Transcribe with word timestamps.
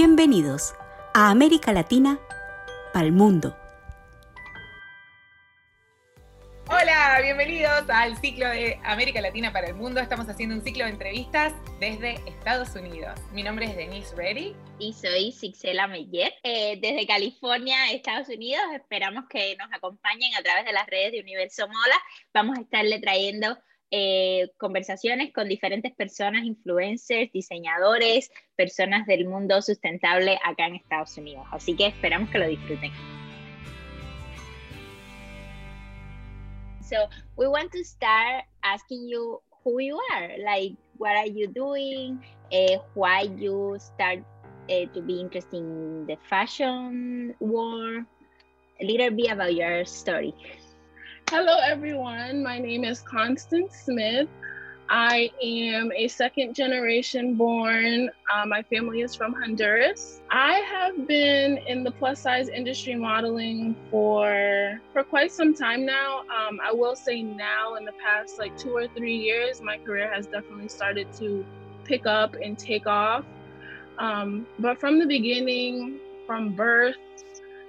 Bienvenidos 0.00 0.76
a 1.12 1.28
América 1.28 1.72
Latina 1.72 2.20
para 2.92 3.04
el 3.04 3.10
mundo. 3.10 3.58
Hola, 6.68 7.18
bienvenidos 7.20 7.90
al 7.90 8.16
ciclo 8.18 8.48
de 8.48 8.78
América 8.84 9.20
Latina 9.20 9.52
para 9.52 9.66
el 9.66 9.74
mundo. 9.74 9.98
Estamos 10.00 10.28
haciendo 10.28 10.54
un 10.54 10.62
ciclo 10.62 10.84
de 10.84 10.92
entrevistas 10.92 11.52
desde 11.80 12.12
Estados 12.28 12.76
Unidos. 12.76 13.18
Mi 13.32 13.42
nombre 13.42 13.64
es 13.66 13.76
Denise 13.76 14.14
Reddy. 14.14 14.54
Y 14.78 14.92
soy 14.92 15.32
Sixela 15.32 15.88
Meyer. 15.88 16.32
Eh, 16.44 16.78
desde 16.80 17.04
California, 17.04 17.90
Estados 17.90 18.28
Unidos. 18.28 18.62
Esperamos 18.76 19.24
que 19.28 19.56
nos 19.56 19.66
acompañen 19.72 20.32
a 20.36 20.42
través 20.44 20.64
de 20.64 20.74
las 20.74 20.86
redes 20.86 21.10
de 21.10 21.22
Universo 21.22 21.66
Mola. 21.66 22.00
Vamos 22.32 22.56
a 22.56 22.60
estarle 22.60 23.00
trayendo 23.00 23.58
eh, 23.90 24.50
conversaciones 24.58 25.32
con 25.32 25.48
diferentes 25.48 25.94
personas, 25.94 26.44
influencers, 26.44 27.32
diseñadores, 27.32 28.30
personas 28.56 29.06
del 29.06 29.26
mundo 29.26 29.62
sustentable 29.62 30.38
acá 30.44 30.66
en 30.66 30.76
Estados 30.76 31.16
Unidos. 31.16 31.46
Así 31.50 31.74
que 31.74 31.86
esperamos 31.86 32.30
que 32.30 32.38
lo 32.38 32.48
disfruten. 32.48 32.92
So 36.82 37.08
we 37.36 37.46
want 37.46 37.70
to 37.72 37.84
start 37.84 38.44
asking 38.62 39.08
you 39.08 39.42
who 39.62 39.80
you 39.80 39.98
are, 40.14 40.38
like 40.38 40.74
what 40.96 41.16
are 41.16 41.28
you 41.28 41.46
doing, 41.48 42.18
uh, 42.50 42.78
why 42.94 43.28
you 43.36 43.76
start 43.78 44.20
uh, 44.70 44.86
to 44.94 45.02
be 45.02 45.20
interested 45.20 45.58
in 45.58 46.06
the 46.06 46.16
fashion 46.28 47.34
world, 47.40 48.04
a 48.80 48.84
little 48.84 49.10
bit 49.10 49.30
about 49.30 49.54
your 49.54 49.84
story. 49.84 50.34
Hello, 51.30 51.58
everyone. 51.62 52.42
My 52.42 52.58
name 52.58 52.84
is 52.84 53.02
Constance 53.02 53.82
Smith. 53.84 54.30
I 54.88 55.30
am 55.42 55.92
a 55.92 56.08
second 56.08 56.54
generation 56.54 57.34
born. 57.34 58.08
Uh, 58.32 58.46
my 58.46 58.62
family 58.62 59.02
is 59.02 59.14
from 59.14 59.34
Honduras. 59.34 60.22
I 60.30 60.54
have 60.54 61.06
been 61.06 61.58
in 61.66 61.84
the 61.84 61.90
plus 61.90 62.22
size 62.22 62.48
industry 62.48 62.94
modeling 62.94 63.76
for 63.90 64.80
for 64.94 65.04
quite 65.04 65.30
some 65.30 65.52
time 65.52 65.84
now. 65.84 66.20
Um, 66.34 66.60
I 66.64 66.72
will 66.72 66.96
say 66.96 67.20
now, 67.22 67.74
in 67.74 67.84
the 67.84 67.92
past 68.02 68.38
like 68.38 68.56
two 68.56 68.74
or 68.74 68.88
three 68.88 69.18
years, 69.18 69.60
my 69.60 69.76
career 69.76 70.10
has 70.10 70.26
definitely 70.28 70.68
started 70.68 71.12
to 71.18 71.44
pick 71.84 72.06
up 72.06 72.36
and 72.42 72.58
take 72.58 72.86
off. 72.86 73.26
Um, 73.98 74.46
but 74.58 74.80
from 74.80 74.98
the 74.98 75.06
beginning, 75.06 76.00
from 76.26 76.54
birth 76.54 76.96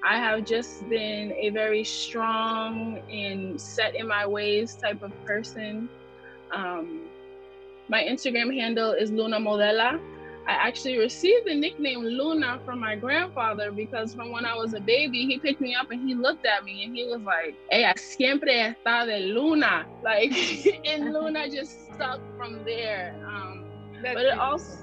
I 0.03 0.17
have 0.17 0.45
just 0.45 0.88
been 0.89 1.33
a 1.33 1.50
very 1.50 1.83
strong 1.83 3.02
and 3.11 3.59
set 3.59 3.95
in 3.95 4.08
my 4.08 4.25
ways 4.25 4.75
type 4.75 5.02
of 5.02 5.11
person. 5.25 5.89
Um, 6.52 7.02
my 7.89 8.03
Instagram 8.03 8.53
handle 8.53 8.92
is 8.92 9.11
Luna 9.11 9.39
Modela. 9.39 10.00
I 10.47 10.53
actually 10.53 10.97
received 10.97 11.45
the 11.45 11.53
nickname 11.53 12.00
Luna 12.00 12.59
from 12.66 12.80
my 12.80 12.95
grandfather 12.95 13.72
because 13.72 14.16
from 14.16 14.31
when 14.31 14.45
I 14.45 14.55
was 14.55 14.73
a 14.73 14.80
baby, 14.80 15.25
he 15.25 15.38
picked 15.38 15.61
me 15.61 15.75
up 15.75 15.92
and 15.92 16.08
he 16.08 16.16
looked 16.16 16.45
at 16.45 16.64
me 16.64 16.83
and 16.86 16.95
he 16.95 17.05
was 17.05 17.22
like, 17.22 17.55
Ella 17.72 17.94
siempre 17.97 18.52
está 18.52 19.05
de 19.05 19.20
Luna. 19.33 19.86
Like, 20.03 20.31
and 20.86 21.14
Luna 21.14 21.50
just 21.50 21.94
stuck 21.94 22.20
from 22.38 22.64
there. 22.64 23.16
Um, 23.27 23.66
but 24.02 24.17
it 24.17 24.39
also, 24.39 24.77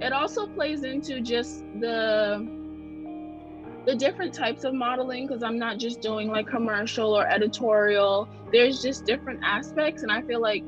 it 0.00 0.12
also 0.12 0.46
plays 0.46 0.84
into 0.84 1.20
just 1.20 1.64
the 1.80 2.63
the 3.84 3.94
different 3.94 4.32
types 4.32 4.64
of 4.64 4.72
modeling 4.72 5.26
because 5.26 5.42
I'm 5.42 5.58
not 5.58 5.78
just 5.78 6.00
doing 6.00 6.28
like 6.28 6.46
commercial 6.46 7.12
or 7.12 7.26
editorial. 7.26 8.28
There's 8.50 8.80
just 8.80 9.04
different 9.04 9.40
aspects, 9.42 10.02
and 10.02 10.10
I 10.10 10.22
feel 10.22 10.40
like 10.40 10.64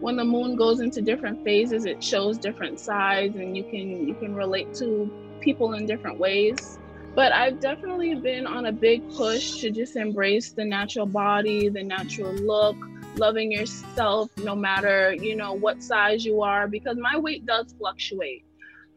when 0.00 0.16
the 0.16 0.24
moon 0.24 0.54
goes 0.54 0.80
into 0.80 1.00
different 1.00 1.42
phases, 1.42 1.84
it 1.84 2.02
shows 2.02 2.38
different 2.38 2.78
sides, 2.78 3.36
and 3.36 3.56
you 3.56 3.64
can 3.64 4.06
you 4.06 4.14
can 4.14 4.34
relate 4.34 4.74
to 4.74 5.10
people 5.40 5.72
in 5.74 5.86
different 5.86 6.18
ways. 6.18 6.78
But 7.14 7.32
I've 7.32 7.60
definitely 7.60 8.14
been 8.14 8.46
on 8.46 8.66
a 8.66 8.72
big 8.72 9.08
push 9.14 9.60
to 9.60 9.70
just 9.70 9.96
embrace 9.96 10.52
the 10.52 10.64
natural 10.64 11.06
body, 11.06 11.68
the 11.68 11.82
natural 11.82 12.32
look, 12.32 12.76
loving 13.16 13.50
yourself 13.50 14.30
no 14.38 14.54
matter 14.54 15.14
you 15.14 15.34
know 15.34 15.54
what 15.54 15.82
size 15.82 16.24
you 16.24 16.42
are, 16.42 16.68
because 16.68 16.98
my 16.98 17.18
weight 17.18 17.46
does 17.46 17.74
fluctuate. 17.78 18.44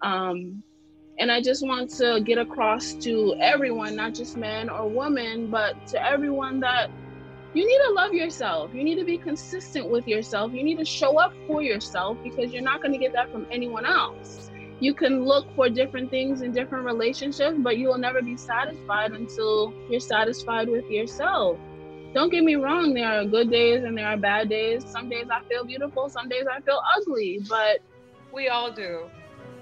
Um, 0.01 0.63
and 1.21 1.31
I 1.31 1.39
just 1.39 1.63
want 1.63 1.91
to 1.97 2.19
get 2.19 2.39
across 2.39 2.93
to 2.93 3.35
everyone, 3.39 3.95
not 3.95 4.15
just 4.15 4.35
men 4.35 4.71
or 4.71 4.89
women, 4.89 5.51
but 5.51 5.85
to 5.89 6.03
everyone 6.03 6.59
that 6.61 6.89
you 7.53 7.63
need 7.63 7.77
to 7.89 7.93
love 7.93 8.11
yourself. 8.11 8.73
You 8.73 8.83
need 8.83 8.95
to 8.95 9.05
be 9.05 9.19
consistent 9.19 9.87
with 9.87 10.07
yourself. 10.07 10.51
You 10.51 10.63
need 10.63 10.79
to 10.79 10.85
show 10.85 11.19
up 11.19 11.31
for 11.45 11.61
yourself 11.61 12.17
because 12.23 12.51
you're 12.51 12.63
not 12.63 12.81
going 12.81 12.93
to 12.93 12.97
get 12.97 13.13
that 13.13 13.31
from 13.31 13.45
anyone 13.51 13.85
else. 13.85 14.49
You 14.79 14.95
can 14.95 15.23
look 15.23 15.45
for 15.55 15.69
different 15.69 16.09
things 16.09 16.41
in 16.41 16.53
different 16.53 16.85
relationships, 16.85 17.55
but 17.59 17.77
you 17.77 17.89
will 17.89 17.99
never 17.99 18.23
be 18.23 18.35
satisfied 18.35 19.11
until 19.11 19.75
you're 19.91 19.99
satisfied 19.99 20.69
with 20.69 20.89
yourself. 20.89 21.59
Don't 22.15 22.31
get 22.31 22.43
me 22.43 22.55
wrong, 22.55 22.95
there 22.95 23.05
are 23.07 23.25
good 23.25 23.51
days 23.51 23.83
and 23.83 23.95
there 23.95 24.07
are 24.07 24.17
bad 24.17 24.49
days. 24.49 24.83
Some 24.87 25.07
days 25.07 25.27
I 25.31 25.47
feel 25.47 25.65
beautiful, 25.65 26.09
some 26.09 26.29
days 26.29 26.45
I 26.51 26.61
feel 26.61 26.81
ugly, 26.97 27.41
but 27.47 27.79
we 28.33 28.47
all 28.47 28.71
do. 28.71 29.03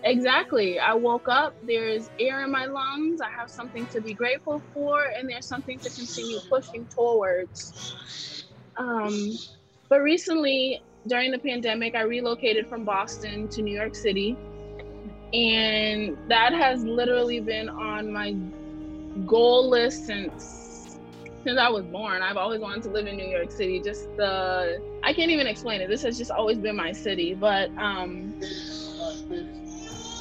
Exactly. 0.03 0.79
I 0.79 0.93
woke 0.93 1.27
up, 1.29 1.55
there's 1.61 2.09
air 2.19 2.43
in 2.43 2.51
my 2.51 2.65
lungs, 2.65 3.19
I 3.21 3.29
have 3.37 3.49
something 3.49 3.87
to 3.87 4.01
be 4.01 4.13
grateful 4.13 4.63
for, 4.73 5.03
and 5.17 5.29
there's 5.29 5.47
something 5.47 5.79
to 5.79 5.89
continue 5.89 6.39
pushing 6.49 6.87
towards. 6.87 7.75
Um, 8.77 9.39
but 9.89 10.01
recently, 10.01 10.81
during 11.07 11.31
the 11.31 11.39
pandemic, 11.39 11.95
I 11.95 12.01
relocated 12.01 12.67
from 12.67 12.85
Boston 12.85 13.49
to 13.49 13.61
New 13.61 13.75
York 13.75 13.95
City. 13.95 14.37
And 15.33 16.17
that 16.29 16.53
has 16.53 16.83
literally 16.83 17.39
been 17.39 17.69
on 17.69 18.11
my 18.11 18.35
goal 19.25 19.69
list 19.69 20.05
since 20.05 20.99
since 21.45 21.57
I 21.59 21.69
was 21.69 21.85
born. 21.85 22.21
I've 22.21 22.37
always 22.37 22.59
wanted 22.61 22.83
to 22.83 22.89
live 22.89 23.07
in 23.07 23.15
New 23.15 23.27
York 23.27 23.51
City. 23.51 23.81
Just 23.81 24.09
the 24.17 24.79
I 25.03 25.13
can't 25.13 25.31
even 25.31 25.47
explain 25.47 25.81
it. 25.81 25.87
This 25.89 26.03
has 26.03 26.17
just 26.17 26.31
always 26.31 26.57
been 26.59 26.75
my 26.75 26.91
city. 26.91 27.33
But 27.35 27.69
um 27.77 28.35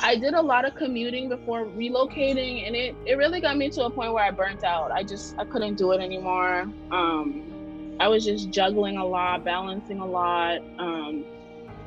I 0.02 0.16
did 0.16 0.34
a 0.34 0.40
lot 0.40 0.64
of 0.64 0.74
commuting 0.74 1.28
before 1.28 1.64
relocating, 1.64 2.66
and 2.66 2.76
it, 2.76 2.94
it 3.04 3.14
really 3.14 3.40
got 3.40 3.56
me 3.56 3.68
to 3.70 3.84
a 3.84 3.90
point 3.90 4.12
where 4.12 4.24
I 4.24 4.30
burnt 4.30 4.64
out. 4.64 4.90
I 4.90 5.02
just 5.02 5.36
I 5.38 5.44
couldn't 5.44 5.74
do 5.74 5.92
it 5.92 6.00
anymore. 6.00 6.62
Um, 6.90 7.96
I 8.00 8.08
was 8.08 8.24
just 8.24 8.50
juggling 8.50 8.96
a 8.96 9.04
lot, 9.04 9.44
balancing 9.44 9.98
a 10.00 10.06
lot, 10.06 10.58
um, 10.78 11.24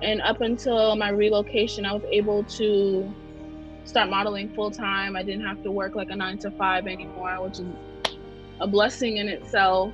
and 0.01 0.22
up 0.22 0.41
until 0.41 0.95
my 0.95 1.09
relocation, 1.09 1.85
I 1.85 1.94
was 1.94 2.03
able 2.11 2.44
to 2.44 3.13
start 3.85 4.09
modeling 4.09 4.53
full 4.55 4.72
time. 4.72 5.16
I 5.16 5.23
didn't 5.23 5.45
have 5.45 5.63
to 5.63 5.72
work 5.72 5.95
like 5.95 6.09
a 6.09 6.16
nine 6.16 6.38
to 6.39 6.51
five 6.51 6.88
anymore, 6.88 7.41
which 7.41 7.59
is 7.59 7.66
a 8.59 8.67
blessing 8.67 9.17
in 9.17 9.28
itself. 9.28 9.93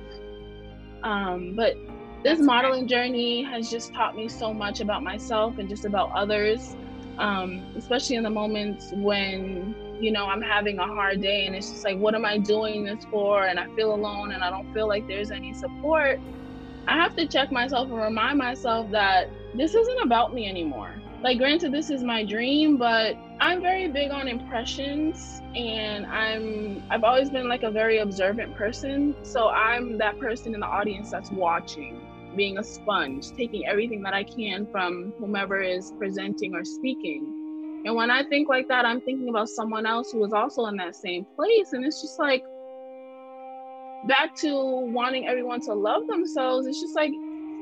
Um, 1.02 1.54
but 1.54 1.76
this 2.24 2.40
modeling 2.40 2.88
journey 2.88 3.44
has 3.44 3.70
just 3.70 3.94
taught 3.94 4.16
me 4.16 4.28
so 4.28 4.52
much 4.52 4.80
about 4.80 5.04
myself 5.04 5.58
and 5.58 5.68
just 5.68 5.84
about 5.84 6.10
others 6.12 6.74
um, 7.18 7.64
especially 7.76 8.16
in 8.16 8.22
the 8.22 8.30
moments 8.30 8.92
when 8.94 9.74
you 10.00 10.12
know 10.12 10.26
i'm 10.26 10.42
having 10.42 10.78
a 10.78 10.86
hard 10.86 11.20
day 11.20 11.46
and 11.46 11.56
it's 11.56 11.70
just 11.70 11.84
like 11.84 11.98
what 11.98 12.14
am 12.14 12.24
i 12.24 12.38
doing 12.38 12.84
this 12.84 13.04
for? 13.10 13.46
And 13.46 13.58
i 13.58 13.66
feel 13.74 13.94
alone 13.94 14.32
and 14.32 14.42
i 14.42 14.50
don't 14.50 14.72
feel 14.72 14.88
like 14.88 15.06
there's 15.08 15.30
any 15.30 15.52
support. 15.52 16.20
I 16.86 16.94
have 16.94 17.14
to 17.16 17.26
check 17.26 17.52
myself 17.52 17.88
and 17.90 17.98
remind 17.98 18.38
myself 18.38 18.90
that 18.92 19.28
this 19.54 19.74
isn't 19.74 20.00
about 20.02 20.32
me 20.32 20.48
anymore. 20.48 20.94
Like 21.22 21.38
granted 21.38 21.72
this 21.72 21.90
is 21.90 22.02
my 22.02 22.24
dream 22.24 22.76
but 22.76 23.16
i'm 23.40 23.60
very 23.60 23.88
big 23.88 24.12
on 24.12 24.28
impressions 24.28 25.42
and 25.56 26.06
i'm 26.06 26.82
i've 26.90 27.02
always 27.02 27.30
been 27.30 27.48
like 27.48 27.64
a 27.64 27.70
very 27.70 27.98
observant 27.98 28.54
person. 28.54 29.16
So 29.22 29.48
i'm 29.48 29.98
that 29.98 30.18
person 30.20 30.54
in 30.54 30.60
the 30.60 30.66
audience 30.66 31.10
that's 31.10 31.32
watching 31.32 32.07
being 32.38 32.56
a 32.56 32.64
sponge, 32.64 33.32
taking 33.32 33.66
everything 33.66 34.00
that 34.04 34.14
I 34.14 34.22
can 34.22 34.66
from 34.70 35.12
whomever 35.18 35.60
is 35.60 35.92
presenting 35.98 36.54
or 36.54 36.64
speaking. 36.64 37.82
And 37.84 37.94
when 37.94 38.10
I 38.10 38.22
think 38.22 38.48
like 38.48 38.68
that, 38.68 38.86
I'm 38.86 39.00
thinking 39.00 39.28
about 39.28 39.48
someone 39.48 39.84
else 39.84 40.12
who 40.12 40.24
is 40.24 40.32
also 40.32 40.66
in 40.66 40.76
that 40.76 40.96
same 40.96 41.26
place. 41.36 41.72
And 41.72 41.84
it's 41.84 42.00
just 42.00 42.18
like 42.18 42.44
back 44.06 44.36
to 44.36 44.54
wanting 44.54 45.26
everyone 45.26 45.60
to 45.62 45.74
love 45.74 46.06
themselves. 46.06 46.66
It's 46.66 46.80
just 46.80 46.94
like, 46.94 47.10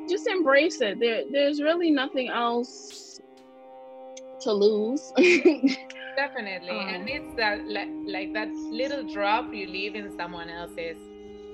just 0.08 0.26
embrace 0.26 0.80
it. 0.80 1.00
There, 1.00 1.24
there's 1.32 1.60
really 1.60 1.90
nothing 1.90 2.28
else 2.28 3.20
to 4.42 4.52
lose. 4.52 5.12
Definitely. 6.16 6.70
Um, 6.70 6.88
and 6.88 7.08
it's 7.08 7.34
that 7.36 7.66
like, 7.66 7.88
like 8.06 8.32
that 8.34 8.48
little 8.70 9.04
drop 9.10 9.52
you 9.52 9.66
leave 9.66 9.94
in 9.94 10.14
someone 10.16 10.50
else's 10.50 10.98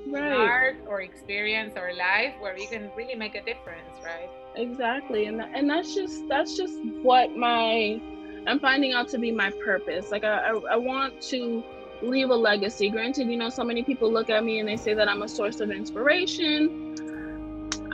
right. 0.07 0.33
art 0.33 0.77
or 0.87 1.03
experience 1.03 1.75
or 1.77 1.93
life 1.95 2.35
where 2.41 2.57
you 2.57 2.69
can 2.69 2.91
really 2.97 3.15
make 3.15 3.35
a 3.35 3.43
difference 3.43 3.97
right 4.05 4.29
exactly 4.57 5.27
and 5.27 5.41
and 5.41 5.69
that's 5.69 5.95
just 5.95 6.27
that's 6.29 6.57
just 6.57 6.79
what 7.03 7.37
my 7.37 8.01
i'm 8.47 8.59
finding 8.59 8.93
out 8.93 9.09
to 9.09 9.19
be 9.19 9.31
my 9.31 9.51
purpose 9.65 10.11
like 10.11 10.25
i 10.25 10.39
i, 10.39 10.61
I 10.73 10.77
want 10.77 11.21
to 11.23 11.63
leave 12.03 12.31
a 12.31 12.35
legacy 12.35 12.91
granted 12.91 13.29
you 13.29 13.37
know 13.37 13.49
so 13.49 13.63
many 13.63 13.83
people 13.83 14.13
look 14.13 14.29
at 14.29 14.45
me 14.45 14.59
and 14.59 14.69
they 14.69 14.77
say 14.77 14.95
that 14.95 15.09
i'm 15.09 15.23
a 15.23 15.29
source 15.29 15.61
of 15.61 15.71
inspiration 15.71 16.83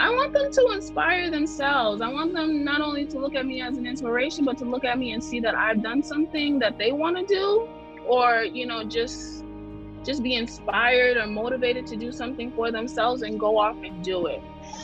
I 0.01 0.11
want 0.11 0.33
them 0.33 0.53
to 0.53 0.71
inspire 0.73 1.29
themselves. 1.29 2.01
I 2.01 2.09
want 2.09 2.33
them 2.33 2.65
not 2.65 2.81
only 2.81 3.05
to 3.07 3.19
look 3.19 3.35
at 3.35 3.45
me 3.45 3.61
as 3.61 3.77
an 3.77 3.85
inspiration, 3.85 4.45
but 4.45 4.57
to 4.59 4.65
look 4.65 4.85
at 4.85 4.97
me 4.97 5.13
and 5.13 5.23
see 5.23 5.41
that 5.41 5.57
I've 5.57 5.83
done 5.83 6.05
something 6.05 6.61
that 6.61 6.79
they 6.79 6.93
want 6.93 7.17
to 7.17 7.27
do, 7.27 7.69
or 8.07 8.45
you 8.45 8.65
know, 8.65 8.85
just 8.85 9.45
just 10.05 10.23
be 10.23 10.35
inspired 10.35 11.17
or 11.17 11.27
motivated 11.27 11.87
to 11.89 11.97
do 11.97 12.13
something 12.13 12.51
for 12.53 12.71
themselves 12.71 13.23
and 13.23 13.39
go 13.39 13.59
off 13.59 13.77
and 13.83 14.03
do 14.05 14.27
it. 14.27 14.43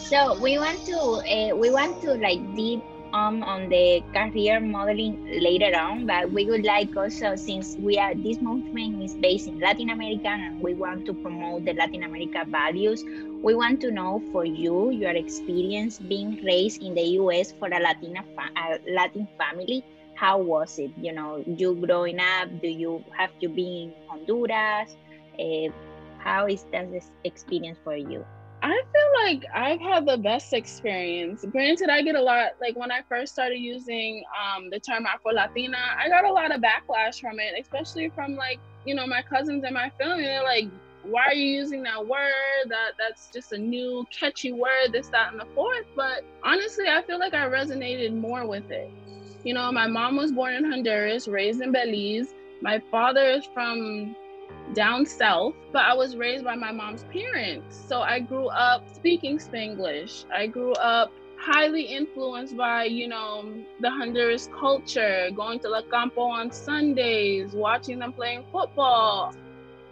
So 0.08 0.38
we 0.40 0.58
want 0.58 0.84
to 0.86 0.98
uh, 0.98 1.56
we 1.56 1.70
want 1.70 2.00
to 2.02 2.14
like 2.14 2.40
deep 2.54 2.82
um, 3.14 3.42
on 3.44 3.68
the 3.68 4.02
career 4.12 4.60
modeling 4.60 5.16
later 5.40 5.72
on, 5.78 6.04
but 6.06 6.30
we 6.32 6.46
would 6.46 6.64
like 6.64 6.96
also, 6.96 7.36
since 7.36 7.76
we 7.78 7.96
are, 7.96 8.12
this 8.14 8.40
movement 8.40 9.02
is 9.02 9.14
based 9.14 9.46
in 9.46 9.60
Latin 9.60 9.90
America 9.90 10.28
and 10.28 10.60
we 10.60 10.74
want 10.74 11.06
to 11.06 11.14
promote 11.14 11.64
the 11.64 11.74
Latin 11.74 12.02
America 12.02 12.44
values, 12.48 13.04
we 13.42 13.54
want 13.54 13.80
to 13.82 13.92
know 13.92 14.20
for 14.32 14.44
you, 14.44 14.90
your 14.90 15.12
experience 15.12 15.98
being 15.98 16.40
raised 16.44 16.82
in 16.82 16.94
the 16.94 17.06
US 17.22 17.52
for 17.52 17.68
a 17.68 17.78
Latina 17.78 18.24
a 18.56 18.78
Latin 18.92 19.28
family, 19.38 19.84
how 20.16 20.38
was 20.38 20.78
it? 20.78 20.90
You 20.96 21.12
know, 21.12 21.42
you 21.46 21.74
growing 21.74 22.18
up, 22.18 22.48
do 22.60 22.68
you 22.68 23.04
have 23.16 23.30
you 23.40 23.48
been 23.48 23.90
in 23.90 23.94
Honduras? 24.08 24.96
Uh, 25.38 25.72
how 26.18 26.46
is 26.46 26.64
that 26.72 26.86
experience 27.24 27.78
for 27.84 27.96
you? 27.96 28.24
I 28.64 28.70
feel 28.70 29.24
like 29.26 29.44
I've 29.54 29.80
had 29.80 30.06
the 30.06 30.16
best 30.16 30.54
experience. 30.54 31.44
Granted, 31.52 31.90
I 31.90 32.00
get 32.00 32.14
a 32.14 32.22
lot 32.22 32.52
like 32.62 32.74
when 32.76 32.90
I 32.90 33.00
first 33.10 33.34
started 33.34 33.58
using 33.58 34.24
um, 34.32 34.70
the 34.70 34.80
term 34.80 35.04
Afro 35.04 35.32
Latina, 35.32 35.76
I 35.98 36.08
got 36.08 36.24
a 36.24 36.32
lot 36.32 36.54
of 36.54 36.62
backlash 36.62 37.20
from 37.20 37.38
it, 37.38 37.52
especially 37.60 38.10
from 38.14 38.36
like 38.36 38.58
you 38.86 38.94
know 38.94 39.06
my 39.06 39.20
cousins 39.22 39.64
and 39.64 39.74
my 39.74 39.90
family. 40.00 40.22
They're 40.22 40.42
like, 40.42 40.64
"Why 41.02 41.26
are 41.26 41.34
you 41.34 41.46
using 41.46 41.82
that 41.82 42.06
word? 42.06 42.64
That 42.68 42.92
that's 42.98 43.28
just 43.34 43.52
a 43.52 43.58
new 43.58 44.06
catchy 44.18 44.52
word. 44.52 44.92
This, 44.92 45.08
that, 45.08 45.32
and 45.32 45.40
the 45.40 45.46
fourth. 45.54 45.84
But 45.94 46.22
honestly, 46.42 46.86
I 46.88 47.02
feel 47.02 47.18
like 47.18 47.34
I 47.34 47.46
resonated 47.46 48.14
more 48.14 48.46
with 48.48 48.70
it. 48.70 48.90
You 49.44 49.52
know, 49.52 49.70
my 49.72 49.88
mom 49.88 50.16
was 50.16 50.32
born 50.32 50.54
in 50.54 50.64
Honduras, 50.64 51.28
raised 51.28 51.60
in 51.60 51.70
Belize. 51.70 52.28
My 52.62 52.80
father 52.90 53.24
is 53.26 53.44
from 53.52 54.16
down 54.74 55.06
south, 55.06 55.54
but 55.72 55.84
I 55.84 55.94
was 55.94 56.16
raised 56.16 56.44
by 56.44 56.54
my 56.56 56.72
mom's 56.72 57.04
parents. 57.04 57.84
So 57.88 58.00
I 58.00 58.20
grew 58.20 58.48
up 58.48 58.84
speaking 58.94 59.38
Spanglish. 59.38 60.24
I 60.32 60.46
grew 60.46 60.72
up 60.72 61.12
highly 61.36 61.82
influenced 61.82 62.56
by, 62.56 62.84
you 62.84 63.06
know, 63.08 63.52
the 63.80 63.90
Honduras 63.90 64.48
culture, 64.58 65.30
going 65.34 65.58
to 65.60 65.68
La 65.68 65.82
Campo 65.82 66.22
on 66.22 66.50
Sundays, 66.50 67.52
watching 67.52 67.98
them 67.98 68.12
playing 68.12 68.44
football, 68.50 69.34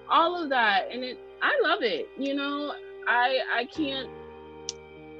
all 0.08 0.42
of 0.42 0.48
that. 0.50 0.88
And 0.90 1.04
it 1.04 1.18
I 1.42 1.58
love 1.62 1.82
it. 1.82 2.08
You 2.18 2.34
know, 2.34 2.72
I 3.06 3.38
I 3.54 3.64
can't 3.66 4.08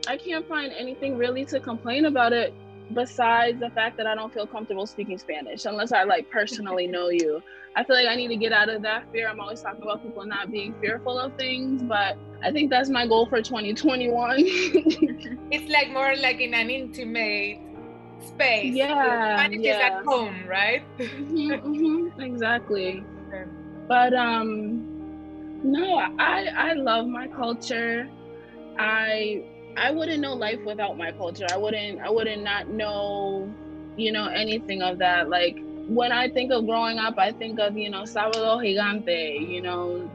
I 0.07 0.17
can't 0.17 0.47
find 0.49 0.73
anything 0.73 1.17
really 1.17 1.45
to 1.47 1.61
complain 1.61 2.07
about 2.07 2.33
it 2.33 2.55
besides 2.93 3.61
the 3.61 3.71
fact 3.71 3.97
that 3.97 4.07
I 4.07 4.15
don't 4.15 4.33
feel 4.33 4.47
comfortable 4.47 4.87
speaking 4.87 5.19
Spanish 5.19 5.65
unless 5.65 5.93
I 5.93 6.05
like 6.05 6.31
personally 6.31 6.87
know 6.87 7.09
you. 7.09 7.43
I 7.75 7.85
feel 7.85 7.97
like 7.97 8.07
I 8.07 8.15
need 8.15 8.29
to 8.29 8.37
get 8.37 8.53
out 8.53 8.69
of 8.69 8.83
that 8.83 9.11
fear. 9.13 9.29
I'm 9.29 9.41
always 9.41 9.63
talking 9.63 9.83
about 9.83 10.03
people 10.03 10.27
not 10.27 10.51
being 10.51 10.75
fearful 10.81 11.19
of 11.19 11.35
things, 11.37 11.83
but 11.83 12.19
I 12.43 12.51
think 12.51 12.71
that's 12.71 12.91
my 12.91 13.07
goal 13.07 13.27
for 13.27 13.41
2021. 13.41 14.35
it's 15.51 15.73
like 15.73 15.91
more 15.91 16.15
like 16.17 16.41
in 16.41 16.53
an 16.53 16.69
intimate 16.69 17.61
space. 18.27 18.75
Yeah. 18.75 19.37
Spanish 19.39 19.61
yeah. 19.61 19.77
is 19.77 19.93
at 19.99 20.05
home, 20.05 20.47
right? 20.47 20.83
mm-hmm, 20.99 21.51
mm-hmm, 21.51 22.21
exactly. 22.21 23.05
Okay. 23.29 23.45
But 23.89 24.13
um 24.13 24.93
no, 25.65 25.99
I 26.19 26.49
I 26.57 26.73
love 26.75 27.07
my 27.07 27.29
culture. 27.29 28.09
I 28.79 29.45
I 29.77 29.91
wouldn't 29.91 30.21
know 30.21 30.35
life 30.35 30.61
without 30.65 30.99
my 30.99 31.13
culture. 31.13 31.47
I 31.53 31.57
wouldn't 31.57 32.01
I 32.01 32.11
wouldn't 32.11 32.43
not 32.43 32.69
know, 32.69 33.53
you 33.97 34.13
know, 34.13 34.27
anything 34.27 34.83
of 34.83 34.99
that. 34.99 35.29
Like 35.29 35.59
when 35.89 36.13
I 36.13 36.29
think 36.29 36.53
of 36.53 36.67
growing 36.67 36.99
up, 36.99 37.19
I 37.19 37.33
think 37.33 37.59
of, 37.59 37.77
you 37.77 37.91
know, 37.91 38.03
Sábado 38.03 38.59
Gigante, 38.63 39.49
you 39.49 39.61
know, 39.61 40.11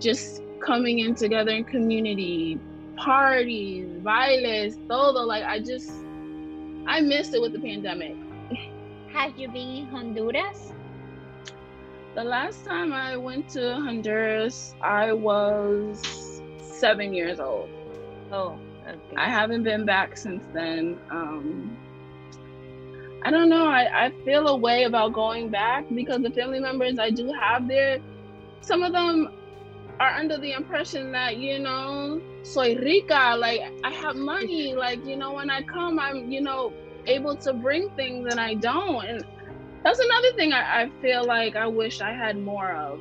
just 0.00 0.42
coming 0.60 1.00
in 1.00 1.14
together 1.14 1.50
in 1.52 1.64
community, 1.64 2.58
parties, 2.96 3.86
bailes, 4.02 4.76
todo. 4.88 5.24
Like 5.24 5.44
I 5.44 5.60
just 5.60 5.92
I 6.86 7.00
missed 7.00 7.34
it 7.34 7.40
with 7.40 7.52
the 7.52 7.60
pandemic. 7.60 8.16
Have 9.12 9.38
you 9.38 9.48
been 9.48 9.68
in 9.68 9.86
Honduras? 9.86 10.72
The 12.14 12.24
last 12.24 12.64
time 12.64 12.92
I 12.92 13.16
went 13.16 13.48
to 13.50 13.74
Honduras, 13.74 14.74
I 14.80 15.12
was 15.12 16.40
seven 16.62 17.12
years 17.12 17.40
old. 17.40 17.68
Oh. 18.30 18.58
I 19.16 19.28
haven't 19.28 19.62
been 19.62 19.84
back 19.84 20.16
since 20.16 20.44
then. 20.52 20.98
Um, 21.10 21.76
I 23.22 23.30
don't 23.30 23.48
know. 23.48 23.66
I, 23.66 24.06
I 24.06 24.10
feel 24.24 24.48
a 24.48 24.56
way 24.56 24.84
about 24.84 25.12
going 25.12 25.48
back 25.48 25.86
because 25.94 26.22
the 26.22 26.30
family 26.30 26.60
members 26.60 26.98
I 26.98 27.10
do 27.10 27.32
have 27.32 27.66
there, 27.66 27.98
some 28.60 28.82
of 28.82 28.92
them 28.92 29.30
are 29.98 30.10
under 30.10 30.36
the 30.36 30.52
impression 30.52 31.12
that, 31.12 31.38
you 31.38 31.58
know, 31.58 32.20
soy 32.42 32.76
rica, 32.76 33.36
like 33.38 33.60
I 33.82 33.90
have 33.90 34.16
money, 34.16 34.74
like, 34.74 35.04
you 35.06 35.16
know, 35.16 35.32
when 35.32 35.48
I 35.48 35.62
come, 35.62 35.98
I'm, 35.98 36.30
you 36.30 36.42
know, 36.42 36.72
able 37.06 37.36
to 37.36 37.52
bring 37.52 37.88
things 37.90 38.28
and 38.30 38.40
I 38.40 38.54
don't. 38.54 39.04
And 39.04 39.24
that's 39.82 39.98
another 39.98 40.32
thing 40.32 40.52
I, 40.52 40.82
I 40.82 40.90
feel 41.00 41.24
like 41.24 41.56
I 41.56 41.66
wish 41.66 42.00
I 42.00 42.12
had 42.12 42.38
more 42.38 42.72
of 42.72 43.00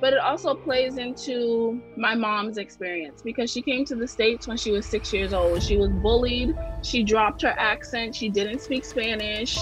but 0.00 0.12
it 0.12 0.18
also 0.18 0.54
plays 0.54 0.98
into 0.98 1.80
my 1.96 2.14
mom's 2.14 2.58
experience 2.58 3.22
because 3.22 3.50
she 3.50 3.62
came 3.62 3.84
to 3.86 3.96
the 3.96 4.06
states 4.06 4.46
when 4.46 4.56
she 4.56 4.70
was 4.70 4.86
six 4.86 5.12
years 5.12 5.32
old. 5.32 5.62
She 5.62 5.78
was 5.78 5.90
bullied. 5.90 6.54
She 6.82 7.02
dropped 7.02 7.42
her 7.42 7.54
accent. 7.56 8.14
She 8.14 8.28
didn't 8.28 8.60
speak 8.60 8.84
spanish. 8.84 9.58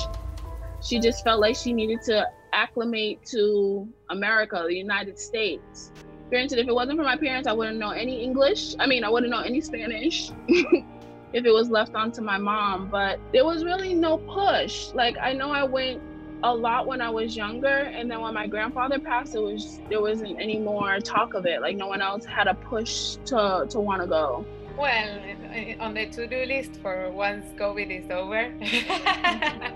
She 0.83 0.99
just 0.99 1.23
felt 1.25 1.41
like 1.41 1.57
she 1.57 1.73
needed 1.73 2.03
to 2.03 2.27
acclimate 2.53 3.19
to 3.25 3.89
america 4.11 4.65
the 4.67 4.75
united 4.75 5.19
states. 5.19 5.91
Granted 6.31 6.59
if 6.59 6.69
it 6.69 6.75
wasn't 6.75 6.99
for 6.99 7.05
my 7.05 7.17
parents 7.17 7.49
i 7.49 7.53
wouldn't 7.53 7.79
know 7.79 7.91
any 7.91 8.23
english. 8.23 8.75
I 8.79 8.87
mean 8.87 9.03
i 9.05 9.09
wouldn't 9.09 9.31
know 9.31 9.41
any 9.41 9.61
spanish 9.61 10.31
if 10.49 11.45
it 11.45 11.53
was 11.53 11.69
left 11.69 11.95
onto 11.95 12.23
my 12.23 12.39
mom 12.39 12.91
but 12.91 13.19
there 13.33 13.45
was 13.45 13.65
really 13.65 13.95
no 13.95 14.19
push. 14.19 14.93
Like 14.95 15.17
i 15.21 15.33
know 15.33 15.51
i 15.51 15.65
went 15.65 16.01
a 16.45 16.55
lot 16.55 16.87
when 16.87 17.01
I 17.01 17.09
was 17.09 17.35
younger, 17.35 17.79
and 17.97 18.11
then 18.11 18.21
when 18.21 18.35
my 18.35 18.47
grandfather 18.47 18.99
passed, 18.99 19.35
it 19.35 19.41
was 19.41 19.81
there 19.89 20.01
wasn't 20.01 20.39
any 20.39 20.59
more 20.59 21.01
talk 21.01 21.33
of 21.35 21.47
it. 21.47 21.63
Like 21.63 21.77
no 21.77 21.89
one 21.89 22.03
else 22.03 22.25
had 22.25 22.47
a 22.47 22.55
push 22.55 23.17
to 23.27 23.67
to 23.71 23.81
want 23.81 24.03
to 24.03 24.07
go. 24.07 24.45
Well, 24.77 25.21
eh, 25.53 25.77
on 25.79 25.95
the 25.95 26.07
to-do 26.07 26.45
list 26.47 26.81
for 26.83 27.11
once 27.13 27.47
COVID 27.57 27.91
is 27.91 28.11
over. 28.11 28.53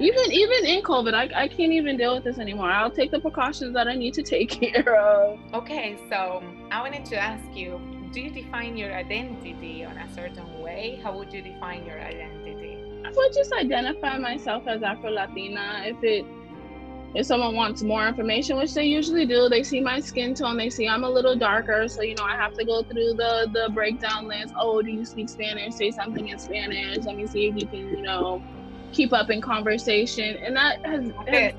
even 0.08 0.32
even 0.42 0.66
in 0.66 0.82
COVID, 0.82 1.14
I, 1.14 1.44
I 1.44 1.48
can't 1.48 1.72
even 1.72 1.96
deal 1.96 2.14
with 2.14 2.25
this 2.25 2.38
anymore. 2.38 2.70
I'll 2.70 2.90
take 2.90 3.10
the 3.10 3.20
precautions 3.20 3.72
that 3.75 3.88
I 3.88 3.94
need 3.94 4.12
to 4.14 4.22
take 4.22 4.50
care 4.60 5.00
of. 5.00 5.38
Okay, 5.54 5.96
so 6.10 6.42
I 6.70 6.82
wanted 6.82 7.06
to 7.06 7.16
ask 7.16 7.46
you, 7.56 7.80
do 8.12 8.20
you 8.20 8.30
define 8.30 8.76
your 8.76 8.92
identity 8.92 9.84
on 9.84 9.96
a 9.96 10.12
certain 10.14 10.60
way? 10.60 11.00
How 11.02 11.16
would 11.16 11.32
you 11.32 11.40
define 11.40 11.87
your 11.87 11.98
identity? 11.98 12.76
I 13.04 13.10
would 13.10 13.32
just 13.32 13.52
identify 13.52 14.18
myself 14.18 14.66
as 14.66 14.82
Afro 14.82 15.10
Latina. 15.10 15.84
If 15.87 16.02
it 16.02 16.26
if 17.14 17.26
someone 17.26 17.54
wants 17.54 17.82
more 17.82 18.06
information, 18.06 18.56
which 18.56 18.74
they 18.74 18.84
usually 18.84 19.24
do, 19.24 19.48
they 19.48 19.62
see 19.62 19.80
my 19.80 19.98
skin 19.98 20.34
tone, 20.34 20.56
they 20.56 20.70
see 20.70 20.88
I'm 20.88 21.04
a 21.04 21.10
little 21.10 21.36
darker. 21.36 21.88
So, 21.88 22.02
you 22.02 22.14
know, 22.14 22.24
I 22.24 22.36
have 22.36 22.54
to 22.54 22.64
go 22.64 22.82
through 22.82 23.14
the 23.14 23.48
the 23.52 23.70
breakdown 23.72 24.28
list. 24.28 24.54
Oh, 24.56 24.82
do 24.82 24.90
you 24.90 25.04
speak 25.04 25.28
Spanish? 25.28 25.74
Say 25.74 25.90
something 25.90 26.28
in 26.28 26.38
Spanish. 26.38 27.04
Let 27.04 27.16
me 27.16 27.26
see 27.26 27.48
if 27.48 27.56
you 27.56 27.66
can, 27.66 27.88
you 27.88 28.02
know, 28.02 28.42
keep 28.92 29.12
up 29.12 29.30
in 29.30 29.40
conversation. 29.40 30.36
And 30.36 30.54
that 30.56 30.84
has, 30.84 31.10
has 31.26 31.54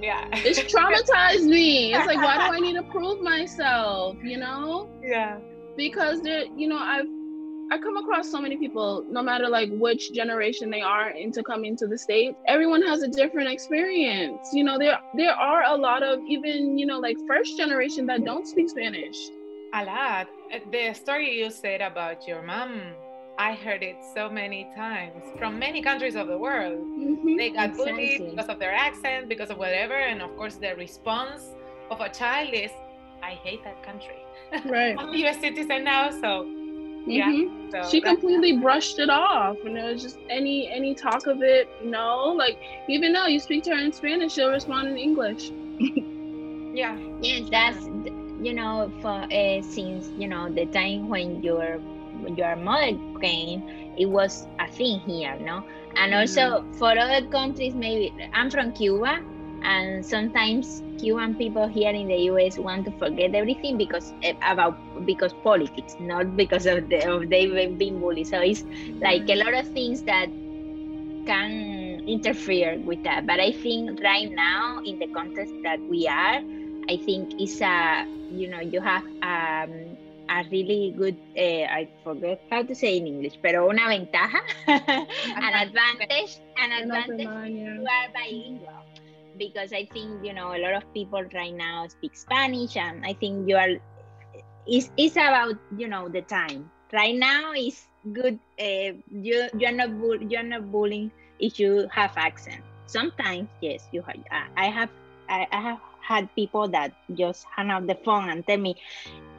yeah. 0.00 0.28
it's 0.32 0.60
traumatized 0.60 1.44
me. 1.44 1.94
It's 1.94 2.06
like, 2.06 2.16
why 2.16 2.36
do 2.36 2.54
I 2.54 2.60
need 2.66 2.74
to 2.74 2.82
prove 2.82 3.20
myself? 3.20 4.16
You 4.22 4.38
know? 4.38 4.88
Yeah. 5.02 5.38
Because 5.76 6.22
there, 6.22 6.44
you 6.56 6.68
know, 6.68 6.78
I've 6.78 7.06
I 7.70 7.78
come 7.78 7.96
across 7.96 8.30
so 8.30 8.40
many 8.40 8.56
people, 8.56 9.04
no 9.08 9.22
matter 9.22 9.48
like 9.48 9.70
which 9.72 10.12
generation 10.12 10.70
they 10.70 10.82
are 10.82 11.10
into 11.10 11.42
coming 11.42 11.76
to 11.76 11.86
the 11.86 11.96
States, 11.96 12.36
everyone 12.46 12.82
has 12.82 13.02
a 13.02 13.08
different 13.08 13.48
experience. 13.48 14.48
You 14.52 14.64
know, 14.64 14.78
there 14.78 14.98
there 15.14 15.34
are 15.34 15.64
a 15.64 15.76
lot 15.76 16.02
of 16.02 16.20
even, 16.28 16.78
you 16.78 16.86
know, 16.86 16.98
like 16.98 17.16
first 17.26 17.56
generation 17.56 18.06
that 18.06 18.24
don't 18.24 18.46
speak 18.46 18.68
Spanish. 18.68 19.16
A 19.72 19.84
lot. 19.84 20.28
The 20.70 20.92
story 20.94 21.38
you 21.38 21.50
said 21.50 21.80
about 21.80 22.28
your 22.28 22.42
mom, 22.42 22.92
I 23.38 23.54
heard 23.54 23.82
it 23.82 23.96
so 24.14 24.28
many 24.28 24.70
times 24.76 25.22
from 25.38 25.58
many 25.58 25.82
countries 25.82 26.14
of 26.14 26.28
the 26.28 26.38
world. 26.38 26.78
Mm-hmm. 26.78 27.36
They 27.36 27.50
got 27.50 27.76
bullied 27.76 28.30
because 28.30 28.48
of 28.48 28.58
their 28.58 28.72
accent, 28.72 29.28
because 29.28 29.50
of 29.50 29.58
whatever, 29.58 29.94
and 29.94 30.22
of 30.22 30.36
course 30.36 30.56
the 30.56 30.74
response 30.76 31.42
of 31.90 32.00
a 32.00 32.08
child 32.08 32.50
is, 32.52 32.70
I 33.22 33.30
hate 33.30 33.64
that 33.64 33.82
country. 33.82 34.22
Right. 34.64 34.94
I'm 34.98 35.08
a 35.08 35.16
US 35.26 35.40
citizen 35.40 35.82
now, 35.82 36.10
so 36.10 36.46
Mm-hmm. 37.06 37.70
Yeah. 37.70 37.82
So 37.82 37.90
she 37.90 38.00
completely 38.00 38.56
brushed 38.58 38.98
it 38.98 39.10
off, 39.10 39.58
and 39.64 39.76
it 39.76 39.84
was 39.84 40.02
just 40.02 40.18
any 40.30 40.68
any 40.70 40.94
talk 40.94 41.26
of 41.26 41.42
it. 41.42 41.68
No, 41.84 42.32
like 42.32 42.58
even 42.88 43.12
though 43.12 43.26
you 43.26 43.40
speak 43.40 43.64
to 43.64 43.70
her 43.70 43.78
in 43.78 43.92
Spanish, 43.92 44.32
she'll 44.32 44.50
respond 44.50 44.88
in 44.88 44.96
English. 44.96 45.50
yeah. 46.74 46.96
Yes, 47.20 47.48
that's 47.50 47.84
you 48.40 48.54
know 48.54 48.90
for 49.02 49.28
uh, 49.30 49.62
since 49.62 50.08
you 50.16 50.28
know 50.28 50.48
the 50.48 50.66
time 50.66 51.08
when 51.08 51.42
your 51.42 51.80
your 52.36 52.56
mother 52.56 52.96
came, 53.20 53.62
it 53.98 54.06
was 54.06 54.46
a 54.58 54.70
thing 54.70 55.00
here, 55.00 55.36
no? 55.40 55.62
And 55.96 56.12
mm-hmm. 56.12 56.20
also 56.20 56.64
for 56.78 56.96
other 56.98 57.26
countries, 57.26 57.74
maybe 57.74 58.14
I'm 58.32 58.50
from 58.50 58.72
Cuba, 58.72 59.20
and 59.64 60.04
sometimes 60.04 60.82
Cuban 60.98 61.34
people 61.34 61.66
here 61.66 61.90
in 61.90 62.08
the 62.08 62.28
US 62.30 62.58
want 62.58 62.84
to 62.84 62.92
forget 62.92 63.34
everything 63.34 63.76
because 63.76 64.12
eh, 64.22 64.34
about 64.46 64.76
because 65.06 65.32
politics, 65.42 65.96
not 65.98 66.36
because 66.36 66.66
of 66.66 66.88
the 66.88 67.00
of 67.08 67.28
they've 67.30 67.76
been 67.78 68.00
bullied. 68.00 68.26
So 68.26 68.40
it's 68.40 68.64
like 69.00 69.28
a 69.28 69.36
lot 69.36 69.54
of 69.54 69.66
things 69.72 70.02
that 70.02 70.28
can 71.26 72.04
interfere 72.06 72.78
with 72.84 73.02
that. 73.04 73.26
But 73.26 73.40
I 73.40 73.52
think 73.52 74.00
right 74.02 74.30
now 74.30 74.80
in 74.84 74.98
the 74.98 75.08
context 75.08 75.54
that 75.64 75.80
we 75.88 76.06
are, 76.06 76.40
I 76.88 76.96
think 76.96 77.40
it's 77.40 77.60
a 77.60 78.06
you 78.30 78.48
know 78.48 78.60
you 78.60 78.80
have 78.80 79.04
um, 79.24 79.96
a 80.28 80.44
really 80.52 80.94
good 80.96 81.16
uh, 81.36 81.64
I 81.72 81.88
forget 82.04 82.40
how 82.50 82.62
to 82.62 82.74
say 82.74 82.98
in 82.98 83.06
English, 83.06 83.40
pero 83.40 83.68
una 83.68 83.88
ventaja, 83.88 84.44
an 84.68 85.54
advantage, 85.56 86.38
an 86.56 86.72
advantage. 86.72 87.32
You 87.48 87.86
are 87.88 88.08
bilingual 88.12 88.84
because 89.38 89.72
I 89.72 89.86
think 89.86 90.24
you 90.24 90.32
know 90.32 90.54
a 90.54 90.60
lot 90.60 90.74
of 90.74 90.84
people 90.94 91.22
right 91.34 91.54
now 91.54 91.86
speak 91.88 92.16
Spanish, 92.16 92.76
and 92.76 93.04
I 93.04 93.12
think 93.14 93.48
you 93.48 93.56
are. 93.56 93.76
It's, 94.66 94.90
it's 94.96 95.16
about 95.16 95.56
you 95.76 95.88
know 95.88 96.08
the 96.08 96.22
time. 96.22 96.70
Right 96.92 97.14
now 97.14 97.52
is 97.52 97.86
good. 98.12 98.38
Uh, 98.58 98.98
you 99.10 99.48
you're 99.58 99.72
not 99.72 99.90
you're 100.30 100.42
not 100.42 100.70
bullying 100.70 101.10
if 101.38 101.58
you 101.58 101.88
have 101.92 102.12
accent. 102.16 102.62
Sometimes 102.86 103.48
yes, 103.60 103.88
you 103.92 104.02
have. 104.02 104.16
Uh, 104.30 104.46
I 104.56 104.66
have 104.66 104.90
I, 105.28 105.46
I 105.52 105.60
have 105.60 105.80
had 106.00 106.28
people 106.34 106.68
that 106.68 106.92
just 107.14 107.46
hang 107.56 107.70
up 107.70 107.86
the 107.86 107.96
phone 108.04 108.28
and 108.28 108.46
tell 108.46 108.58
me, 108.58 108.76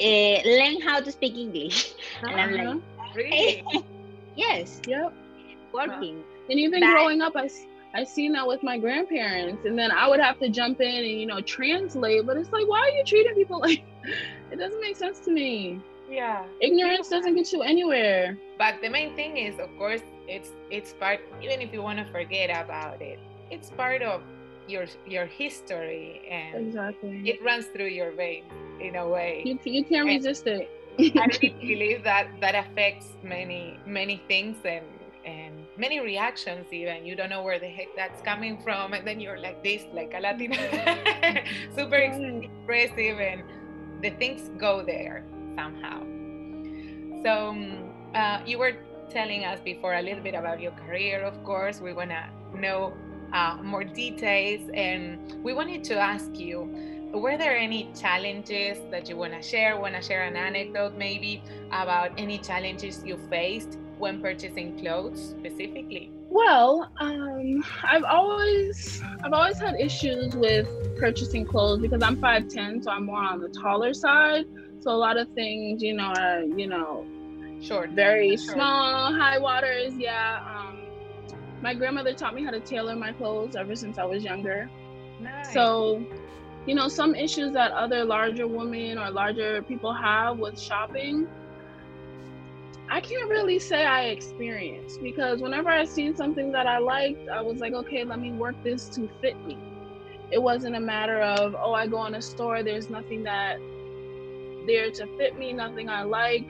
uh, 0.01 0.41
learn 0.43 0.81
how 0.81 0.99
to 0.99 1.11
speak 1.11 1.37
English, 1.37 1.93
uh-huh. 2.23 2.27
and 2.31 2.41
I'm 2.41 2.51
like, 2.53 2.67
uh-huh. 2.67 3.13
really? 3.15 3.63
yes, 4.35 4.81
yep, 4.87 5.13
working. 5.73 6.23
And 6.49 6.59
even 6.59 6.79
but, 6.81 6.91
growing 6.91 7.21
up, 7.21 7.35
I 7.35 7.47
I 7.95 8.03
seen 8.03 8.33
that 8.33 8.45
with 8.45 8.61
my 8.61 8.77
grandparents, 8.77 9.63
and 9.65 9.79
then 9.79 9.89
I 9.89 10.09
would 10.09 10.19
have 10.19 10.37
to 10.39 10.49
jump 10.49 10.81
in 10.81 10.95
and 10.95 11.19
you 11.19 11.25
know 11.25 11.39
translate. 11.39 12.25
But 12.25 12.35
it's 12.35 12.51
like, 12.51 12.67
why 12.67 12.81
are 12.81 12.89
you 12.89 13.03
treating 13.05 13.33
people 13.33 13.59
like? 13.67 13.83
it 14.51 14.57
doesn't 14.57 14.81
make 14.81 14.97
sense 14.97 15.19
to 15.21 15.31
me. 15.31 15.79
Yeah, 16.09 16.45
ignorance 16.59 17.07
doesn't 17.09 17.35
get 17.35 17.51
you 17.53 17.61
anywhere. 17.61 18.37
But 18.57 18.81
the 18.81 18.89
main 18.89 19.15
thing 19.15 19.37
is, 19.37 19.57
of 19.59 19.69
course, 19.77 20.01
it's 20.27 20.51
it's 20.69 20.91
part. 20.93 21.21
Even 21.41 21.61
if 21.61 21.71
you 21.71 21.81
want 21.81 21.99
to 21.99 22.05
forget 22.11 22.49
about 22.49 23.01
it, 23.01 23.17
it's 23.49 23.69
part 23.69 24.01
of 24.01 24.21
your 24.67 24.85
your 25.07 25.25
history, 25.25 26.21
and 26.29 26.67
exactly 26.67 27.21
it 27.25 27.41
runs 27.41 27.67
through 27.67 27.87
your 27.87 28.11
veins 28.11 28.51
in 28.81 28.95
a 28.97 29.07
way. 29.07 29.41
You 29.45 29.57
you 29.63 29.85
can't 29.85 30.09
and 30.09 30.17
resist 30.17 30.47
it. 30.47 30.69
I 30.99 31.27
really 31.41 31.55
believe 31.61 32.03
that 32.03 32.27
that 32.41 32.55
affects 32.55 33.07
many 33.23 33.79
many 33.85 34.21
things 34.27 34.57
and 34.65 34.83
and 34.85 34.94
many 35.77 35.99
reactions 35.99 36.71
even. 36.71 37.05
You 37.05 37.15
don't 37.15 37.29
know 37.29 37.43
where 37.43 37.59
the 37.59 37.67
heck 37.67 37.95
that's 37.95 38.21
coming 38.21 38.57
from 38.61 38.93
and 38.93 39.05
then 39.05 39.19
you're 39.19 39.39
like 39.39 39.63
this 39.63 39.83
like 39.93 40.13
a 40.13 40.19
latina 40.19 40.55
super 41.75 41.95
expressive 41.95 43.19
and 43.19 43.43
the 44.01 44.11
things 44.11 44.49
go 44.57 44.83
there 44.83 45.23
somehow. 45.55 46.01
So 47.23 47.49
um, 47.49 47.89
uh, 48.13 48.39
you 48.45 48.59
were 48.59 48.73
telling 49.09 49.45
us 49.45 49.59
before 49.61 49.95
a 49.95 50.01
little 50.01 50.23
bit 50.23 50.35
about 50.35 50.59
your 50.59 50.71
career 50.71 51.23
of 51.23 51.43
course. 51.43 51.79
We 51.81 51.93
want 51.93 52.11
to 52.11 52.29
know 52.59 52.93
uh, 53.33 53.57
more 53.61 53.83
details 53.83 54.69
and 54.73 55.43
we 55.43 55.53
wanted 55.53 55.83
to 55.85 55.95
ask 55.97 56.37
you 56.37 56.69
were 57.13 57.37
there 57.37 57.55
any 57.55 57.89
challenges 57.97 58.77
that 58.91 59.07
you 59.07 59.15
want 59.15 59.31
to 59.33 59.41
share? 59.41 59.79
Want 59.79 59.95
to 59.95 60.01
share 60.01 60.23
an 60.23 60.35
anecdote 60.35 60.95
maybe 60.97 61.41
about 61.71 62.11
any 62.17 62.37
challenges 62.37 63.01
you 63.05 63.17
faced 63.29 63.77
when 63.97 64.21
purchasing 64.21 64.77
clothes 64.79 65.35
specifically? 65.39 66.11
Well, 66.29 66.91
um, 66.99 67.63
I've 67.83 68.03
always 68.03 69.01
I've 69.23 69.33
always 69.33 69.57
had 69.57 69.79
issues 69.79 70.35
with 70.35 70.67
purchasing 70.97 71.45
clothes 71.45 71.81
because 71.81 72.03
I'm 72.03 72.17
5'10, 72.17 72.83
so 72.83 72.91
I'm 72.91 73.05
more 73.05 73.21
on 73.21 73.39
the 73.39 73.49
taller 73.49 73.93
side. 73.93 74.45
So 74.81 74.91
a 74.91 74.97
lot 74.97 75.17
of 75.17 75.29
things, 75.29 75.81
you 75.81 75.93
know, 75.93 76.13
are 76.17 76.41
you 76.41 76.67
know, 76.67 77.05
short, 77.61 77.91
very 77.91 78.37
short. 78.37 78.49
small, 78.49 79.13
high 79.13 79.37
waters. 79.37 79.93
Yeah. 79.95 80.43
Um, 80.45 80.81
my 81.61 81.73
grandmother 81.73 82.13
taught 82.13 82.35
me 82.35 82.43
how 82.43 82.51
to 82.51 82.59
tailor 82.59 82.95
my 82.95 83.13
clothes 83.13 83.55
ever 83.55 83.75
since 83.75 83.97
I 83.97 84.05
was 84.05 84.23
younger. 84.23 84.69
Nice. 85.21 85.53
So, 85.53 86.05
you 86.65 86.75
know, 86.75 86.87
some 86.87 87.15
issues 87.15 87.53
that 87.53 87.71
other 87.71 88.03
larger 88.03 88.47
women 88.47 88.97
or 88.97 89.09
larger 89.09 89.61
people 89.61 89.93
have 89.93 90.37
with 90.37 90.59
shopping 90.59 91.27
I 92.89 93.01
can't 93.01 93.29
really 93.29 93.59
say 93.59 93.85
I 93.85 94.05
experienced 94.05 95.01
because 95.01 95.41
whenever 95.41 95.69
I 95.69 95.85
seen 95.85 96.15
something 96.15 96.51
that 96.51 96.67
I 96.67 96.77
liked, 96.77 97.27
I 97.29 97.41
was 97.41 97.59
like, 97.59 97.73
okay, 97.73 98.03
let 98.03 98.19
me 98.19 98.31
work 98.31 98.55
this 98.63 98.89
to 98.89 99.09
fit 99.21 99.43
me. 99.45 99.57
It 100.31 100.41
wasn't 100.41 100.75
a 100.75 100.79
matter 100.79 101.21
of, 101.21 101.55
oh, 101.57 101.73
I 101.73 101.87
go 101.87 102.05
in 102.05 102.15
a 102.15 102.21
store, 102.21 102.63
there's 102.63 102.89
nothing 102.89 103.23
that 103.23 103.57
there 104.67 104.89
to 104.91 105.07
fit 105.17 105.37
me, 105.37 105.53
nothing 105.53 105.89
I 105.89 106.03
like. 106.03 106.45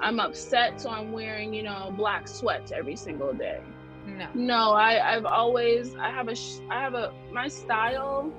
I'm 0.00 0.18
upset, 0.18 0.80
so 0.80 0.90
I'm 0.90 1.12
wearing, 1.12 1.54
you 1.54 1.62
know, 1.62 1.92
black 1.96 2.26
sweats 2.26 2.72
every 2.72 2.96
single 2.96 3.32
day. 3.32 3.60
No. 4.06 4.28
No, 4.34 4.72
I, 4.72 5.14
I've 5.14 5.26
always 5.26 5.94
I 5.94 6.10
have 6.10 6.28
a 6.28 6.34
I 6.70 6.80
have 6.80 6.94
a 6.94 7.12
my 7.32 7.48
style. 7.48 8.32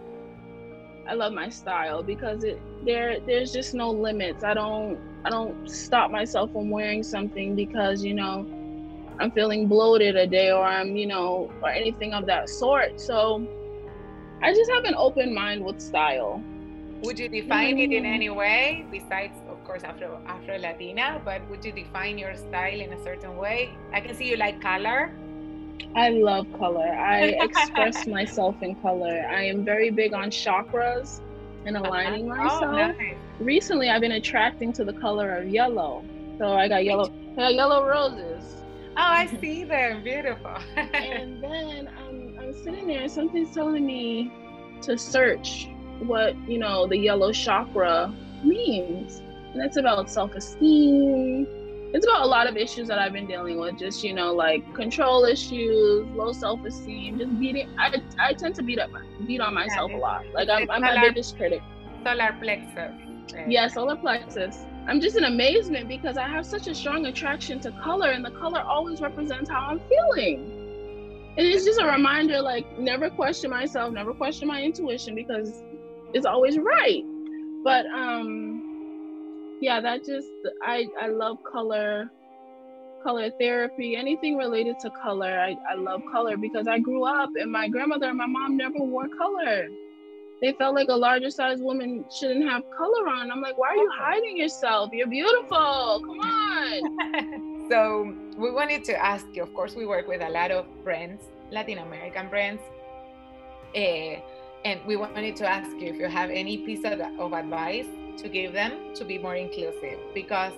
I 1.07 1.13
love 1.13 1.33
my 1.33 1.49
style 1.49 2.03
because 2.03 2.43
it 2.43 2.59
there 2.85 3.19
there's 3.21 3.53
just 3.53 3.73
no 3.73 3.89
limits. 3.89 4.43
I 4.43 4.53
don't 4.53 4.99
I 5.25 5.29
don't 5.29 5.69
stop 5.69 6.11
myself 6.11 6.51
from 6.51 6.69
wearing 6.69 7.03
something 7.03 7.55
because, 7.55 8.03
you 8.03 8.13
know, 8.13 8.45
I'm 9.19 9.31
feeling 9.31 9.67
bloated 9.67 10.15
a 10.15 10.27
day 10.27 10.51
or 10.51 10.63
I'm, 10.63 10.95
you 10.95 11.07
know, 11.07 11.51
or 11.61 11.69
anything 11.69 12.13
of 12.13 12.25
that 12.25 12.49
sort. 12.49 12.99
So 12.99 13.47
I 14.41 14.53
just 14.53 14.69
have 14.71 14.83
an 14.83 14.95
open 14.95 15.33
mind 15.33 15.63
with 15.63 15.79
style. 15.79 16.43
Would 17.03 17.19
you 17.19 17.29
define 17.29 17.75
mm-hmm. 17.75 17.91
it 17.91 17.97
in 17.97 18.05
any 18.05 18.29
way 18.29 18.85
besides, 18.91 19.37
of 19.49 19.63
course, 19.63 19.83
Afro 19.83 20.21
Afro 20.25 20.57
Latina? 20.57 21.21
But 21.23 21.47
would 21.49 21.63
you 21.63 21.71
define 21.71 22.17
your 22.17 22.35
style 22.35 22.79
in 22.79 22.91
a 22.93 23.03
certain 23.03 23.37
way? 23.37 23.73
I 23.93 23.99
can 23.99 24.15
see 24.15 24.29
you 24.29 24.37
like 24.37 24.61
color. 24.61 25.11
I 25.95 26.09
love 26.09 26.47
color. 26.57 26.87
I 26.87 27.35
express 27.41 28.07
myself 28.07 28.61
in 28.61 28.75
color. 28.75 29.25
I 29.29 29.43
am 29.43 29.63
very 29.63 29.89
big 29.89 30.13
on 30.13 30.29
chakras 30.29 31.21
and 31.65 31.77
aligning 31.77 32.31
uh-huh. 32.31 32.43
myself. 32.43 32.63
Oh, 32.63 32.71
nice. 32.71 33.15
Recently, 33.39 33.89
I've 33.89 34.01
been 34.01 34.13
attracting 34.13 34.73
to 34.73 34.85
the 34.85 34.93
color 34.93 35.35
of 35.35 35.47
yellow. 35.49 36.03
So 36.37 36.53
I 36.53 36.67
got 36.67 36.83
yellow, 36.83 37.11
I 37.33 37.35
got 37.35 37.55
yellow 37.55 37.87
roses. 37.87 38.55
Oh, 38.91 39.01
I 39.01 39.25
see 39.41 39.63
them. 39.63 40.03
Beautiful. 40.03 40.57
and 40.75 41.43
then 41.43 41.89
I'm, 41.99 42.37
I'm 42.39 42.53
sitting 42.63 42.87
there, 42.87 43.01
and 43.01 43.11
something's 43.11 43.53
telling 43.53 43.85
me 43.85 44.31
to 44.81 44.97
search 44.97 45.69
what 45.99 46.35
you 46.47 46.57
know 46.57 46.87
the 46.87 46.97
yellow 46.97 47.31
chakra 47.31 48.13
means, 48.43 49.21
and 49.53 49.63
it's 49.63 49.77
about 49.77 50.09
self-esteem. 50.09 51.47
It's 51.93 52.05
about 52.05 52.23
a 52.23 52.27
lot 52.27 52.47
of 52.47 52.57
issues 52.57 52.87
that 52.87 52.97
I've 52.97 53.13
been 53.13 53.27
dealing 53.27 53.59
with, 53.59 53.77
just 53.77 54.03
you 54.03 54.13
know, 54.13 54.33
like 54.33 54.73
control 54.73 55.25
issues, 55.25 56.07
low 56.15 56.33
self-esteem, 56.33 57.19
just 57.19 57.39
beating. 57.39 57.69
I, 57.77 58.01
I 58.19 58.33
tend 58.33 58.55
to 58.55 58.63
beat 58.63 58.79
up 58.79 58.89
beat 59.27 59.41
on 59.41 59.53
myself 59.53 59.91
a 59.91 59.97
lot. 59.97 60.25
Like 60.33 60.49
I'm, 60.49 60.69
I'm 60.71 60.81
my 60.81 60.99
biggest 60.99 61.37
critic. 61.37 61.61
Solar 62.03 62.35
plexus. 62.41 62.93
Yeah, 63.47 63.67
solar 63.67 63.95
plexus. 63.95 64.65
I'm 64.87 64.99
just 64.99 65.15
in 65.15 65.23
amazement 65.23 65.87
because 65.87 66.17
I 66.17 66.27
have 66.27 66.45
such 66.45 66.67
a 66.67 66.75
strong 66.75 67.05
attraction 67.05 67.59
to 67.61 67.71
color, 67.83 68.09
and 68.09 68.25
the 68.25 68.31
color 68.31 68.59
always 68.59 68.99
represents 68.99 69.49
how 69.49 69.61
I'm 69.61 69.79
feeling. 69.87 70.59
And 71.37 71.47
it's 71.47 71.65
just 71.65 71.79
a 71.79 71.85
reminder 71.85 72.41
like, 72.41 72.77
never 72.77 73.09
question 73.09 73.49
myself, 73.49 73.93
never 73.93 74.13
question 74.13 74.47
my 74.47 74.61
intuition 74.61 75.15
because 75.15 75.63
it's 76.13 76.25
always 76.25 76.57
right. 76.59 77.03
But, 77.63 77.85
um, 77.87 78.52
yeah, 79.63 79.81
that 79.81 80.05
just, 80.05 80.27
I, 80.61 80.85
I 81.01 81.07
love 81.07 81.37
color, 81.49 82.09
color 83.03 83.29
therapy, 83.39 83.95
anything 83.95 84.37
related 84.37 84.79
to 84.81 84.89
color. 84.89 85.39
I, 85.39 85.55
I 85.71 85.75
love 85.75 86.01
color 86.11 86.37
because 86.37 86.67
I 86.67 86.79
grew 86.79 87.05
up 87.05 87.29
and 87.35 87.51
my 87.51 87.67
grandmother 87.67 88.09
and 88.09 88.17
my 88.17 88.27
mom 88.27 88.57
never 88.57 88.79
wore 88.79 89.07
color 89.17 89.67
they 90.43 90.51
felt 90.51 90.75
like 90.75 90.89
a 90.89 90.95
larger 90.95 91.29
size 91.29 91.59
woman 91.61 92.03
shouldn't 92.11 92.43
have 92.43 92.63
color 92.77 93.07
on. 93.07 93.31
I'm 93.31 93.39
like, 93.39 93.57
why 93.57 93.69
are 93.69 93.77
you 93.77 93.89
hiding 93.95 94.35
yourself? 94.35 94.89
You're 94.91 95.07
beautiful. 95.07 96.01
Come 96.05 96.19
on. 96.19 97.67
so 97.69 98.13
we 98.37 98.51
wanted 98.51 98.83
to 98.85 98.93
ask 98.93 99.25
you, 99.31 99.41
of 99.41 99.53
course, 99.53 99.73
we 99.73 99.85
work 99.85 100.05
with 100.05 100.21
a 100.21 100.29
lot 100.29 100.51
of 100.51 100.65
brands, 100.83 101.23
Latin 101.49 101.77
American 101.77 102.27
brands. 102.27 102.61
Uh, 103.73 104.19
and 104.65 104.79
we 104.85 104.95
wanted 104.95 105.35
to 105.35 105.47
ask 105.47 105.71
you 105.79 105.87
if 105.87 105.97
you 105.97 106.07
have 106.07 106.29
any 106.29 106.57
piece 106.57 106.83
of, 106.85 106.99
of 107.19 107.33
advice 107.33 107.87
to 108.17 108.29
give 108.29 108.53
them 108.53 108.93
to 108.95 109.03
be 109.03 109.17
more 109.17 109.35
inclusive 109.35 109.99
because 110.13 110.53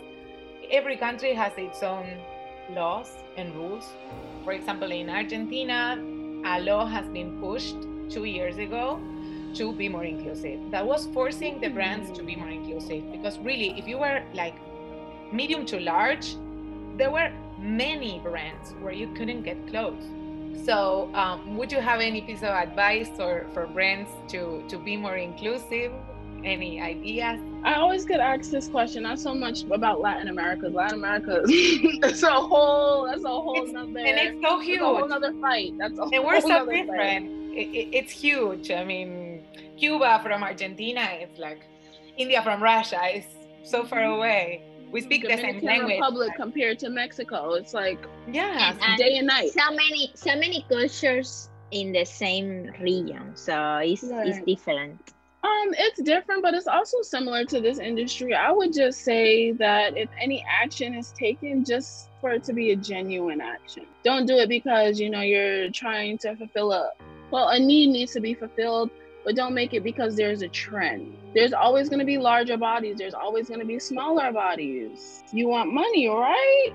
every 0.69 0.97
country 0.97 1.33
has 1.33 1.53
its 1.57 1.81
own 1.81 2.05
laws 2.71 3.11
and 3.37 3.55
rules. 3.55 3.93
For 4.43 4.53
example, 4.53 4.91
in 4.91 5.09
Argentina, 5.09 5.97
a 6.45 6.61
law 6.61 6.85
has 6.85 7.07
been 7.09 7.39
pushed 7.39 7.75
two 8.09 8.25
years 8.25 8.57
ago 8.57 8.99
to 9.55 9.73
be 9.73 9.89
more 9.89 10.03
inclusive. 10.03 10.59
That 10.71 10.85
was 10.85 11.07
forcing 11.07 11.59
the 11.61 11.69
brands 11.69 12.11
to 12.17 12.23
be 12.23 12.35
more 12.35 12.49
inclusive 12.49 13.11
because 13.11 13.39
really, 13.39 13.77
if 13.79 13.87
you 13.87 13.97
were 13.97 14.21
like 14.33 14.55
medium 15.31 15.65
to 15.67 15.79
large, 15.79 16.35
there 16.97 17.09
were 17.09 17.31
many 17.59 18.19
brands 18.19 18.73
where 18.81 18.93
you 18.93 19.07
couldn't 19.13 19.43
get 19.43 19.67
clothes. 19.67 20.03
So, 20.63 21.09
um, 21.13 21.57
would 21.57 21.71
you 21.71 21.79
have 21.79 21.99
any 22.01 22.21
piece 22.21 22.39
of 22.43 22.49
advice 22.49 23.09
or 23.19 23.45
for 23.53 23.67
brands 23.67 24.09
to 24.29 24.63
to 24.67 24.77
be 24.77 24.97
more 24.97 25.15
inclusive? 25.17 25.91
Any 26.43 26.79
ideas? 26.79 27.39
I 27.63 27.73
always 27.75 28.05
get 28.05 28.19
asked 28.19 28.51
this 28.51 28.67
question, 28.67 29.01
not 29.03 29.17
so 29.19 29.33
much 29.33 29.63
about 29.63 29.99
Latin 29.99 30.27
America. 30.27 30.67
Latin 30.67 30.99
America, 30.99 31.41
that's 32.01 32.21
a 32.23 32.29
whole, 32.31 33.07
that's 33.07 33.23
a 33.23 33.27
whole 33.27 33.63
it's, 33.63 33.73
nother, 33.73 33.99
and 33.99 34.17
it's 34.19 34.41
so 34.41 34.59
huge. 34.59 34.79
a 34.79 34.83
whole 34.85 35.11
other 35.11 35.33
fight. 35.41 35.73
That's 35.79 35.97
a 35.97 36.03
and 36.03 36.13
whole 36.15 36.25
we're 36.25 36.41
so 36.41 36.65
different. 36.69 37.31
It, 37.55 37.67
it, 37.73 37.87
it's 37.97 38.11
huge. 38.11 38.69
I 38.69 38.83
mean, 38.83 39.43
Cuba 39.77 40.19
from 40.21 40.43
Argentina, 40.43 41.07
it's 41.13 41.39
like 41.39 41.61
India 42.17 42.43
from 42.43 42.61
Russia. 42.61 42.99
It's 43.05 43.27
so 43.63 43.83
far 43.83 43.99
Mm-hmm. 44.01 44.11
away. 44.19 44.61
We 44.91 45.01
speak 45.01 45.23
Dominican 45.23 45.55
the 45.55 45.59
same 45.59 45.67
language. 45.67 45.95
Republic 45.95 46.31
compared 46.37 46.79
to 46.79 46.89
Mexico, 46.89 47.53
it's 47.53 47.73
like 47.73 47.99
Yeah. 48.31 48.71
And- 48.71 48.81
and 48.81 48.97
day 48.97 49.17
and 49.17 49.27
night. 49.27 49.51
so 49.51 49.69
many 49.71 50.11
so 50.15 50.35
many 50.35 50.65
cultures 50.69 51.49
in 51.71 51.91
the 51.91 52.05
same 52.05 52.71
region 52.79 53.31
so 53.35 53.77
it's 53.77 54.03
it's 54.03 54.39
different 54.45 54.99
Um, 55.43 55.69
it's 55.77 56.01
different, 56.01 56.41
but 56.41 56.55
it's 56.55 56.65
also 56.65 56.97
similar 57.03 57.45
to 57.45 57.61
this 57.61 57.77
industry. 57.77 58.33
I 58.33 58.51
would 58.51 58.73
just 58.73 59.01
say 59.01 59.51
that 59.65 59.95
if 59.95 60.09
any 60.19 60.43
action 60.63 60.95
is 60.95 61.11
taken, 61.11 61.63
just 61.63 62.09
for 62.19 62.31
it 62.31 62.43
to 62.45 62.53
be 62.53 62.71
a 62.71 62.75
genuine 62.75 63.41
action. 63.41 63.85
Don't 64.03 64.25
do 64.25 64.35
it 64.43 64.49
because 64.49 64.99
you 64.99 65.09
know 65.13 65.21
you're 65.21 65.69
trying 65.69 66.17
to 66.23 66.35
fulfill 66.35 66.71
a 66.71 66.89
well, 67.29 67.49
a 67.49 67.59
need 67.59 67.87
needs 67.91 68.13
to 68.13 68.21
be 68.21 68.33
fulfilled, 68.33 68.89
but 69.25 69.35
don't 69.35 69.53
make 69.55 69.73
it 69.73 69.83
because 69.83 70.15
there's 70.15 70.43
a 70.43 70.47
trend. 70.47 71.17
There's 71.33 71.51
always 71.51 71.89
going 71.89 71.99
to 71.99 72.05
be 72.05 72.17
larger 72.17 72.57
bodies. 72.57 72.97
There's 72.97 73.15
always 73.15 73.47
going 73.47 73.59
to 73.59 73.65
be 73.65 73.79
smaller 73.79 74.31
bodies. 74.31 75.23
You 75.33 75.49
want 75.49 75.73
money, 75.73 76.07
right? 76.07 76.71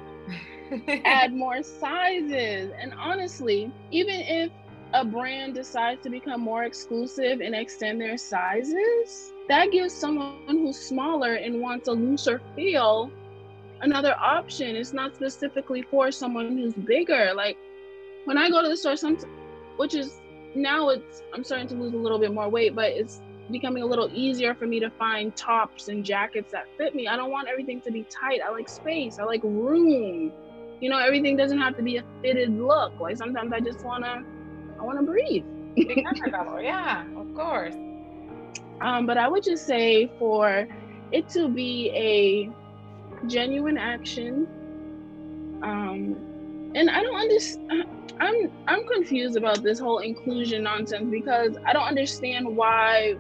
add 1.04 1.33
more 1.33 1.62
sizes. 1.62 2.73
And 2.78 2.92
honestly, 2.99 3.73
even 3.90 4.21
if 4.21 4.50
a 4.92 5.04
brand 5.04 5.54
decides 5.54 6.02
to 6.02 6.11
become 6.11 6.40
more 6.40 6.64
exclusive 6.64 7.40
and 7.40 7.54
extend 7.54 8.00
their 8.00 8.19
sizes, 8.19 9.33
that 9.49 9.71
gives 9.71 9.95
someone 9.95 10.42
who's 10.49 10.78
smaller 10.78 11.35
and 11.35 11.61
wants 11.61 11.88
a 11.88 11.92
looser 11.92 12.40
feel 12.57 13.11
another 13.80 14.14
option. 14.19 14.76
It's 14.76 14.92
not 14.92 15.14
specifically 15.14 15.83
for 15.83 16.11
someone 16.11 16.57
who's 16.59 16.75
bigger. 16.75 17.33
Like 17.35 17.57
when 18.25 18.37
I 18.37 18.50
go 18.50 18.62
to 18.62 18.69
the 18.69 18.76
store, 18.76 18.97
some, 18.97 19.16
which 19.76 19.95
is 19.95 20.21
now 20.54 20.88
it's 20.90 21.23
I'm 21.33 21.45
starting 21.45 21.69
to 21.69 21.75
lose 21.75 21.95
a 21.95 21.97
little 21.97 22.19
bit 22.19 22.33
more 22.33 22.49
weight, 22.49 22.75
but 22.75 22.90
it's 22.90 23.21
becoming 23.50 23.83
a 23.83 23.87
little 23.87 24.09
easier 24.12 24.54
for 24.54 24.66
me 24.66 24.80
to 24.80 24.90
find 24.90 25.35
tops 25.35 25.88
and 25.88 26.04
jackets 26.04 26.52
that 26.52 26.66
fit 26.76 26.95
me. 26.95 27.09
I 27.09 27.16
don't 27.16 27.30
want 27.30 27.49
everything 27.49 27.80
to 27.83 27.90
be 27.90 28.04
tight. 28.04 28.40
I 28.45 28.50
like 28.50 28.69
space. 28.69 29.19
I 29.19 29.25
like 29.25 29.42
room. 29.42 30.33
You 30.80 30.88
know, 30.88 30.99
everything 30.99 31.37
doesn't 31.37 31.59
have 31.59 31.76
to 31.76 31.83
be 31.83 31.99
a 31.99 32.04
fitted 32.23 32.50
look. 32.50 32.99
Like 33.00 33.16
sometimes 33.16 33.52
I 33.52 33.61
just 33.61 33.85
wanna 33.85 34.25
I 34.78 34.83
wanna 34.83 35.02
breathe. 35.02 35.45
Yeah, 36.64 37.04
of 37.16 37.35
course. 37.35 37.75
Um, 38.80 39.07
but 39.07 39.19
I 39.19 39.28
would 39.28 39.42
just 39.42 39.66
say 39.66 40.11
for 40.19 40.66
it 41.12 41.28
to 41.30 41.49
be 41.49 41.90
a 41.90 43.26
genuine 43.26 43.76
action. 43.76 44.49
Um, 45.62 46.16
and 46.75 46.88
I 46.88 47.02
don't 47.02 47.16
understand. 47.16 47.85
I'm 48.21 48.53
I'm 48.67 48.87
confused 48.87 49.37
about 49.37 49.62
this 49.62 49.79
whole 49.79 49.99
inclusion 49.99 50.62
nonsense 50.65 51.11
because 51.11 51.57
I 51.65 51.73
don't 51.73 51.87
understand 51.87 52.55
why 52.55 53.17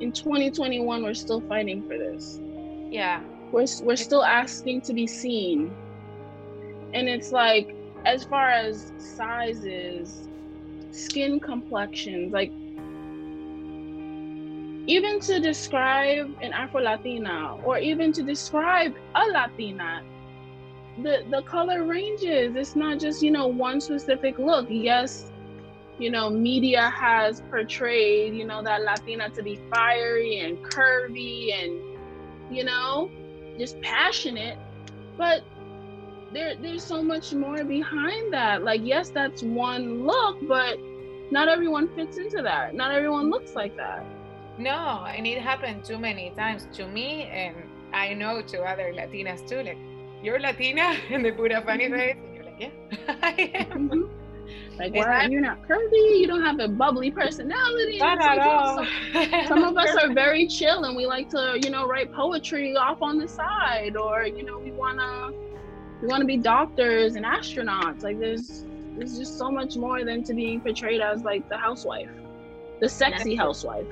in 0.00 0.12
2021 0.12 1.02
we're 1.02 1.14
still 1.14 1.40
fighting 1.40 1.82
for 1.82 1.96
this. 1.96 2.38
Yeah. 2.90 3.22
We're 3.50 3.66
we're 3.82 3.96
still 3.96 4.24
asking 4.24 4.82
to 4.82 4.92
be 4.92 5.06
seen, 5.06 5.74
and 6.92 7.08
it's 7.08 7.32
like 7.32 7.74
as 8.04 8.24
far 8.24 8.50
as 8.50 8.92
sizes, 8.98 10.28
skin 10.90 11.40
complexions, 11.40 12.32
like 12.32 12.52
even 14.86 15.18
to 15.20 15.40
describe 15.40 16.34
an 16.42 16.52
Afro 16.52 16.82
Latina 16.82 17.56
or 17.64 17.78
even 17.78 18.12
to 18.12 18.22
describe 18.22 18.94
a 19.14 19.24
Latina, 19.26 20.02
the 21.02 21.24
the 21.30 21.42
color 21.42 21.84
ranges. 21.84 22.56
It's 22.56 22.76
not 22.76 22.98
just 22.98 23.22
you 23.22 23.30
know 23.30 23.46
one 23.46 23.80
specific 23.80 24.38
look. 24.38 24.66
Yes, 24.68 25.30
you 25.98 26.10
know 26.10 26.30
media 26.30 26.90
has 26.90 27.42
portrayed 27.50 28.34
you 28.34 28.44
know 28.46 28.62
that 28.62 28.82
Latina 28.82 29.30
to 29.30 29.42
be 29.42 29.60
fiery 29.72 30.40
and 30.40 30.58
curvy 30.58 31.52
and 31.52 31.80
you 32.50 32.64
know 32.64 33.10
just 33.58 33.80
passionate, 33.80 34.58
but 35.16 35.42
there 36.32 36.54
there's 36.56 36.84
so 36.84 37.02
much 37.02 37.32
more 37.32 37.64
behind 37.64 38.32
that. 38.32 38.62
Like 38.62 38.80
yes, 38.84 39.10
that's 39.10 39.42
one 39.42 40.06
look, 40.06 40.36
but 40.46 40.78
not 41.30 41.48
everyone 41.48 41.88
fits 41.94 42.18
into 42.18 42.42
that. 42.42 42.74
Not 42.74 42.92
everyone 42.92 43.30
looks 43.30 43.54
like 43.54 43.76
that. 43.76 44.04
No, 44.58 45.04
and 45.06 45.26
it 45.26 45.40
happened 45.40 45.84
too 45.84 45.98
many 45.98 46.30
times 46.30 46.66
to 46.74 46.86
me, 46.86 47.24
and 47.24 47.54
I 47.92 48.14
know 48.14 48.42
to 48.42 48.62
other 48.62 48.92
Latinas 48.92 49.46
too. 49.48 49.62
Like, 49.62 49.78
you're 50.22 50.38
Latina, 50.40 50.94
and 51.10 51.24
they 51.24 51.32
put 51.32 51.52
a 51.52 51.62
funny 51.62 51.88
face, 51.90 52.16
and 52.24 52.34
you're 52.34 52.44
like, 52.44 52.60
yeah, 52.60 52.70
I 53.22 53.50
am. 53.70 53.88
Mhm. 53.90 54.08
Like, 54.78 54.94
I'm- 54.96 55.30
you're 55.32 55.40
not 55.40 55.60
curvy? 55.62 56.20
You 56.20 56.26
don't 56.28 56.42
have 56.42 56.58
a 56.60 56.68
bubbly 56.68 57.10
personality. 57.10 57.98
Not 57.98 58.18
It's 58.18 58.26
like, 58.26 58.38
at 58.38 58.38
all. 58.38 58.86
some, 59.12 59.46
some 59.48 59.64
of 59.64 59.76
us 59.76 59.94
are 59.96 60.12
very 60.14 60.46
chill 60.46 60.84
and 60.84 60.96
we 60.96 61.04
like 61.06 61.28
to, 61.30 61.58
you 61.62 61.68
know, 61.70 61.86
write 61.86 62.12
poetry 62.12 62.76
off 62.76 63.02
on 63.02 63.18
the 63.18 63.26
side, 63.28 63.96
or 63.96 64.24
you 64.26 64.44
know, 64.44 64.58
we 64.58 64.70
wanna 64.70 65.30
we 66.00 66.06
wanna 66.08 66.24
be 66.24 66.36
doctors 66.36 67.16
and 67.16 67.24
astronauts. 67.26 68.02
Like, 68.04 68.18
there's 68.20 68.64
there's 68.96 69.18
just 69.18 69.36
so 69.36 69.50
much 69.50 69.76
more 69.76 70.04
than 70.04 70.22
to 70.24 70.32
being 70.34 70.60
portrayed 70.60 71.00
as 71.00 71.22
like 71.24 71.48
the 71.48 71.58
housewife, 71.58 72.10
the 72.80 72.88
sexy 72.88 73.34
housewife. 73.34 73.86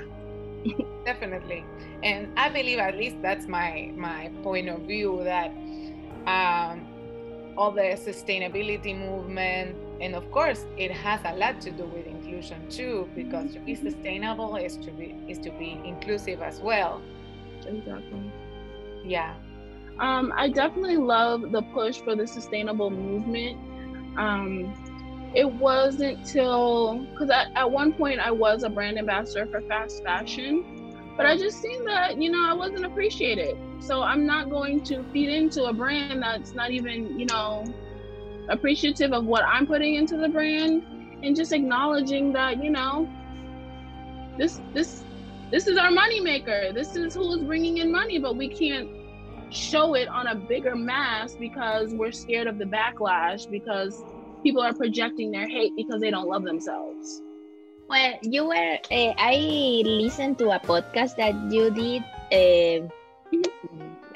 definitely 1.04 1.64
and 2.02 2.28
i 2.36 2.48
believe 2.48 2.78
at 2.78 2.96
least 2.96 3.16
that's 3.22 3.46
my 3.46 3.92
my 3.94 4.30
point 4.42 4.68
of 4.68 4.80
view 4.82 5.20
that 5.22 5.52
um 6.26 6.88
all 7.56 7.72
the 7.72 7.82
sustainability 7.96 8.96
movement 8.96 9.76
and 10.00 10.14
of 10.14 10.30
course 10.30 10.66
it 10.76 10.90
has 10.90 11.20
a 11.24 11.34
lot 11.34 11.60
to 11.60 11.70
do 11.70 11.86
with 11.86 12.06
inclusion 12.06 12.66
too 12.68 13.10
because 13.14 13.52
to 13.52 13.60
be 13.60 13.74
sustainable 13.74 14.56
is 14.56 14.76
to 14.78 14.92
be 14.92 15.16
is 15.28 15.38
to 15.38 15.50
be 15.52 15.80
inclusive 15.84 16.42
as 16.42 16.60
well 16.60 17.04
Exactly. 17.66 18.32
yeah 19.02 19.36
Um, 19.98 20.32
I 20.36 20.48
definitely 20.50 20.96
love 20.98 21.50
the 21.52 21.62
push 21.62 22.00
for 22.02 22.16
the 22.16 22.26
sustainable 22.26 22.90
movement. 22.90 23.58
Um, 24.16 24.74
it 25.34 25.50
wasn't 25.50 26.24
till 26.24 27.06
because 27.10 27.30
at, 27.30 27.48
at 27.56 27.70
one 27.70 27.92
point 27.92 28.20
I 28.20 28.30
was 28.32 28.62
a 28.62 28.70
brand 28.70 28.98
ambassador 28.98 29.46
for 29.50 29.60
fast 29.62 30.02
fashion, 30.04 30.64
but 31.16 31.26
I 31.26 31.36
just 31.36 31.60
seen 31.60 31.84
that 31.84 32.20
you 32.20 32.30
know 32.30 32.48
I 32.48 32.54
wasn't 32.54 32.84
appreciated. 32.84 33.56
So 33.80 34.02
I'm 34.02 34.26
not 34.26 34.50
going 34.50 34.82
to 34.84 35.02
feed 35.12 35.28
into 35.28 35.64
a 35.64 35.72
brand 35.72 36.22
that's 36.22 36.54
not 36.54 36.70
even 36.70 37.18
you 37.18 37.26
know 37.26 37.64
appreciative 38.48 39.12
of 39.12 39.24
what 39.24 39.44
I'm 39.44 39.66
putting 39.66 39.94
into 39.94 40.16
the 40.16 40.28
brand, 40.28 40.82
and 41.22 41.34
just 41.34 41.52
acknowledging 41.52 42.32
that 42.32 42.62
you 42.62 42.70
know 42.70 43.08
this 44.38 44.60
this 44.74 45.04
this 45.50 45.66
is 45.66 45.78
our 45.78 45.90
money 45.90 46.20
maker. 46.20 46.72
This 46.72 46.96
is 46.96 47.14
who 47.14 47.32
is 47.34 47.42
bringing 47.44 47.78
in 47.78 47.90
money, 47.90 48.18
but 48.18 48.36
we 48.36 48.48
can't 48.48 48.88
show 49.50 49.94
it 49.94 50.08
on 50.08 50.26
a 50.26 50.34
bigger 50.34 50.74
mass 50.74 51.34
because 51.36 51.94
we're 51.94 52.12
scared 52.12 52.48
of 52.48 52.58
the 52.58 52.64
backlash 52.64 53.48
because 53.48 54.02
people 54.42 54.60
are 54.60 54.74
projecting 54.74 55.30
their 55.30 55.48
hate 55.48 55.72
because 55.76 56.00
they 56.00 56.10
don't 56.10 56.28
love 56.28 56.42
themselves. 56.42 57.22
Well, 57.88 58.18
you 58.22 58.46
were. 58.48 58.78
Uh, 58.90 59.12
I 59.16 59.82
listened 59.86 60.38
to 60.38 60.50
a 60.50 60.58
podcast 60.58 61.16
that 61.16 61.34
you 61.50 61.70
did. 61.70 62.02
Uh, 62.34 62.90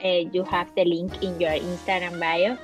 uh, 0.02 0.22
you 0.34 0.42
have 0.44 0.74
the 0.74 0.84
link 0.84 1.22
in 1.22 1.38
your 1.38 1.54
Instagram 1.54 2.18
bio, 2.18 2.58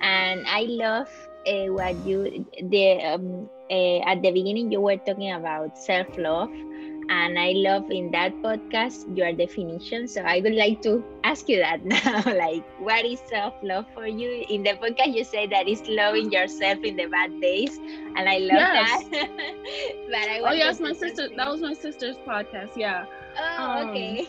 and 0.00 0.44
I 0.46 0.68
love 0.68 1.08
what 1.46 1.96
you 2.04 2.44
the 2.60 3.00
um, 3.08 3.48
at 3.70 4.20
the 4.20 4.30
beginning 4.30 4.70
you 4.70 4.80
were 4.80 4.98
talking 4.98 5.32
about 5.32 5.78
self 5.78 6.08
love, 6.18 6.52
and 7.10 7.38
I 7.38 7.52
love 7.56 7.90
in 7.90 8.10
that 8.12 8.34
podcast 8.42 9.04
your 9.16 9.32
definition. 9.32 10.08
So 10.08 10.22
I 10.22 10.40
would 10.40 10.54
like 10.54 10.82
to 10.82 11.04
ask 11.24 11.48
you 11.48 11.58
that 11.58 11.84
now. 11.84 12.22
like, 12.26 12.64
what 12.78 13.04
is 13.04 13.20
self 13.28 13.54
love 13.62 13.86
for 13.94 14.06
you? 14.06 14.44
In 14.48 14.62
the 14.64 14.74
podcast, 14.74 15.14
you 15.14 15.24
say 15.24 15.46
that 15.48 15.68
it's 15.68 15.82
loving 15.88 16.32
yourself 16.32 16.78
in 16.84 16.96
the 16.96 17.06
bad 17.06 17.40
days, 17.40 17.78
and 18.16 18.28
I 18.28 18.38
love 18.38 18.68
Yes. 18.72 18.72
that. 18.72 19.02
but 20.10 20.28
I 20.28 20.40
Oh 20.44 20.52
yes, 20.52 20.80
my 20.80 20.92
sister. 20.92 21.28
That 21.36 21.48
was 21.50 21.60
my 21.60 21.74
sister's 21.74 22.18
podcast. 22.18 22.72
Yeah. 22.76 23.06
Oh, 23.58 23.80
um, 23.80 23.88
okay. 23.88 24.28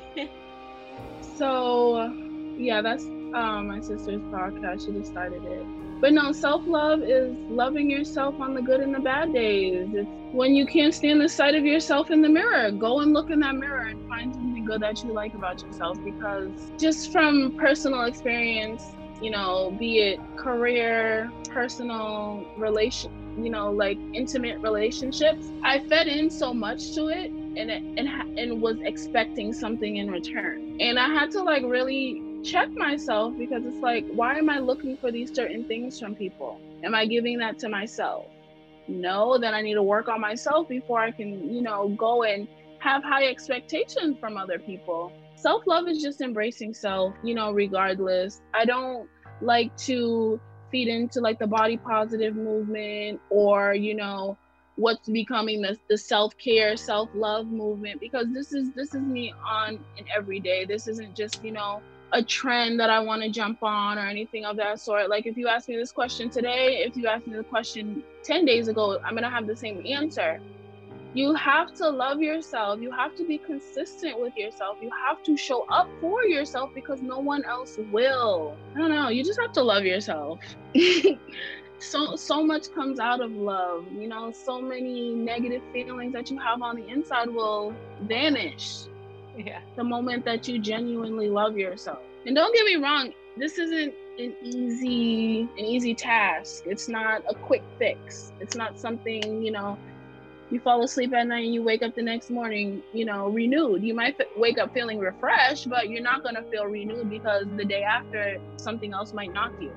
So 1.22 2.14
yeah, 2.58 2.82
that's 2.82 3.06
um, 3.34 3.68
my 3.68 3.80
sister's 3.82 4.22
podcast. 4.24 4.86
She 4.86 4.92
just 4.94 5.12
started 5.12 5.44
it. 5.46 5.68
But 6.02 6.14
no, 6.14 6.34
self 6.34 6.64
love 6.68 7.02
is 7.04 7.38
loving 7.48 7.90
yourself 7.90 8.40
on 8.42 8.56
the 8.56 8.62
good 8.64 8.82
and 8.82 8.94
the 8.94 9.00
bad 9.02 9.34
days. 9.34 9.90
It's 9.94 10.10
when 10.32 10.56
you 10.56 10.66
can't 10.66 10.94
stand 10.94 11.22
the 11.22 11.30
sight 11.30 11.56
of 11.56 11.66
yourself 11.66 12.12
in 12.12 12.22
the 12.22 12.30
mirror, 12.30 12.72
go 12.72 13.02
and 13.02 13.14
look 13.14 13.30
in 13.30 13.40
that 13.42 13.56
mirror 13.56 13.86
and 13.88 14.00
find 14.10 14.34
something 14.34 14.66
good 14.66 14.82
that 14.82 15.04
you 15.04 15.14
like 15.14 15.34
about 15.36 15.62
yourself. 15.64 16.00
Because 16.04 16.72
just 16.80 17.12
from 17.12 17.54
personal 17.58 18.04
experience, 18.04 18.96
you 19.20 19.32
know, 19.32 19.72
be 19.78 20.00
it 20.00 20.22
career, 20.36 21.34
personal, 21.50 22.48
relation, 22.56 23.12
you 23.36 23.52
know, 23.52 23.72
like 23.72 24.00
intimate 24.14 24.60
relationships. 24.62 25.54
I 25.64 25.80
fed 25.80 26.08
in 26.08 26.30
so 26.30 26.54
much 26.54 26.94
to 26.96 27.08
it 27.10 27.34
and 27.56 27.70
it, 27.72 27.84
and 27.98 28.10
and 28.38 28.62
was 28.62 28.80
expecting 28.84 29.54
something 29.54 29.98
in 29.98 30.10
return. 30.10 30.62
And 30.80 31.00
I 31.00 31.10
had 31.10 31.32
to 31.32 31.44
like 31.44 31.64
really 31.66 32.24
check 32.44 32.70
myself 32.72 33.34
because 33.38 33.66
it's 33.66 33.82
like 33.82 34.06
why 34.14 34.38
am 34.38 34.50
I 34.50 34.60
looking 34.60 34.98
for 34.98 35.12
these 35.12 35.34
certain 35.34 35.66
things 35.66 36.00
from 36.00 36.16
people? 36.16 36.60
Am 36.84 36.96
I 36.96 37.06
giving 37.06 37.38
that 37.40 37.60
to 37.60 37.70
myself? 37.70 38.26
No, 38.88 39.38
then 39.38 39.54
I 39.54 39.62
need 39.62 39.76
to 39.76 39.84
work 39.84 40.08
on 40.08 40.20
myself 40.20 40.68
before 40.68 41.00
I 41.00 41.12
can, 41.12 41.54
you 41.54 41.62
know, 41.62 41.90
go 41.90 42.24
and 42.24 42.48
have 42.80 43.04
high 43.04 43.26
expectations 43.26 44.18
from 44.20 44.38
other 44.38 44.60
people. 44.60 45.12
Self 45.36 45.64
love 45.66 45.88
is 45.88 46.02
just 46.02 46.22
embracing 46.22 46.74
self, 46.74 47.14
you 47.24 47.36
know, 47.36 47.52
regardless. 47.52 48.42
I 48.54 48.66
don't 48.66 49.08
like 49.42 49.76
to 49.78 50.40
feed 50.72 50.88
into 50.88 51.20
like 51.20 51.40
the 51.40 51.48
body 51.48 51.78
positive 51.78 52.36
movement 52.36 53.20
or, 53.30 53.74
you 53.74 53.96
know, 53.96 54.38
what's 54.76 55.10
becoming 55.10 55.62
the, 55.62 55.78
the 55.90 55.98
self-care 55.98 56.76
self-love 56.76 57.48
movement 57.48 58.00
because 58.00 58.28
this 58.34 58.54
is 58.54 58.72
this 58.72 58.96
is 58.96 59.02
me 59.02 59.34
on 59.46 59.74
an 59.98 60.06
everyday 60.16 60.66
this 60.66 60.88
isn't 60.88 61.14
just 61.16 61.44
you 61.44 61.52
know 61.52 61.82
a 62.14 62.24
trend 62.24 62.80
that 62.80 62.90
i 62.90 63.00
want 63.00 63.22
to 63.22 63.30
jump 63.30 63.58
on 63.62 63.98
or 63.98 64.06
anything 64.06 64.46
of 64.46 64.58
that 64.58 64.80
sort 64.80 65.10
like 65.10 65.26
if 65.26 65.38
you 65.38 65.48
ask 65.48 65.70
me 65.70 65.76
this 65.76 65.92
question 65.92 66.30
today 66.30 66.84
if 66.86 66.96
you 66.96 67.08
ask 67.08 67.26
me 67.28 67.38
the 67.38 67.44
question 67.44 68.04
10 68.24 68.46
days 68.46 68.68
ago 68.68 69.00
i'm 69.06 69.12
going 69.12 69.24
to 69.24 69.30
have 69.30 69.48
the 69.48 69.56
same 69.56 69.82
answer 69.86 70.42
you 71.14 71.34
have 71.36 71.74
to 71.76 71.90
love 71.90 72.22
yourself. 72.22 72.80
You 72.82 72.92
have 72.92 73.16
to 73.16 73.26
be 73.26 73.38
consistent 73.38 74.20
with 74.20 74.36
yourself. 74.38 74.78
You 74.82 74.90
have 75.08 75.22
to 75.24 75.36
show 75.36 75.66
up 75.70 75.90
for 76.00 76.24
yourself 76.24 76.72
because 76.74 77.02
no 77.02 77.20
one 77.20 77.44
else 77.44 77.78
will. 77.92 78.56
I 78.76 78.80
don't 78.80 78.92
know. 78.92 79.10
You 79.10 79.24
just 79.24 79.40
have 79.40 79.52
to 79.54 79.62
love 79.62 79.84
yourself. 79.84 80.40
so 81.80 82.16
so 82.16 82.44
much 82.44 82.72
comes 82.74 83.00
out 83.00 83.20
of 83.20 83.32
love. 83.32 83.86
You 83.92 84.08
know, 84.08 84.32
so 84.32 84.62
many 84.62 85.14
negative 85.14 85.62
feelings 85.74 86.14
that 86.14 86.32
you 86.32 86.40
have 86.40 86.62
on 86.62 86.78
the 86.78 86.88
inside 86.88 87.30
will 87.30 87.76
vanish. 88.04 88.84
Yeah. 89.38 89.60
The 89.76 89.84
moment 89.84 90.26
that 90.26 90.48
you 90.48 90.60
genuinely 90.60 91.30
love 91.30 91.58
yourself. 91.58 92.00
And 92.26 92.36
don't 92.36 92.54
get 92.54 92.66
me 92.66 92.76
wrong, 92.76 93.14
this 93.38 93.58
isn't 93.58 93.94
an 94.20 94.36
easy 94.44 95.42
an 95.58 95.66
easy 95.66 95.96
task. 95.96 96.64
It's 96.66 96.88
not 96.90 97.24
a 97.30 97.34
quick 97.36 97.64
fix. 97.80 98.34
It's 98.40 98.56
not 98.56 98.80
something, 98.80 99.42
you 99.42 99.52
know, 99.52 99.78
you 100.52 100.60
fall 100.60 100.84
asleep 100.84 101.14
at 101.14 101.28
night 101.28 101.46
and 101.46 101.54
you 101.54 101.64
wake 101.64 101.82
up 101.82 101.96
the 101.96 102.02
next 102.02 102.30
morning, 102.30 102.84
you 102.94 103.06
know, 103.06 103.30
renewed. 103.30 103.84
You 103.84 103.94
might 103.94 104.16
f- 104.20 104.28
wake 104.36 104.58
up 104.58 104.74
feeling 104.74 105.00
refreshed, 105.00 105.70
but 105.70 105.90
you're 105.90 106.04
not 106.04 106.24
going 106.24 106.36
to 106.36 106.44
feel 106.44 106.66
renewed 106.66 107.10
because 107.10 107.46
the 107.56 107.66
day 107.66 107.84
after 107.84 108.38
something 108.58 108.94
else 108.94 109.14
might 109.14 109.34
knock 109.34 109.54
you. 109.60 109.72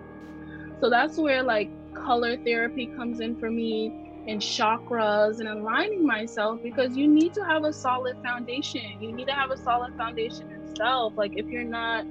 So 0.80 0.90
that's 0.90 1.16
where 1.16 1.42
like 1.42 1.70
color 1.94 2.36
therapy 2.36 2.86
comes 2.86 3.20
in 3.20 3.36
for 3.36 3.50
me 3.50 3.94
and 4.26 4.40
chakras 4.40 5.38
and 5.40 5.48
aligning 5.48 6.06
myself 6.06 6.60
because 6.62 6.96
you 6.96 7.08
need 7.08 7.34
to 7.34 7.44
have 7.44 7.64
a 7.64 7.72
solid 7.72 8.16
foundation. 8.24 8.82
You 9.00 9.12
need 9.12 9.26
to 9.26 9.34
have 9.34 9.50
a 9.50 9.56
solid 9.56 9.94
foundation 9.96 10.50
in 10.50 10.76
self. 10.76 11.14
Like 11.16 11.32
if 11.36 11.46
you're 11.46 11.64
not 11.64 12.04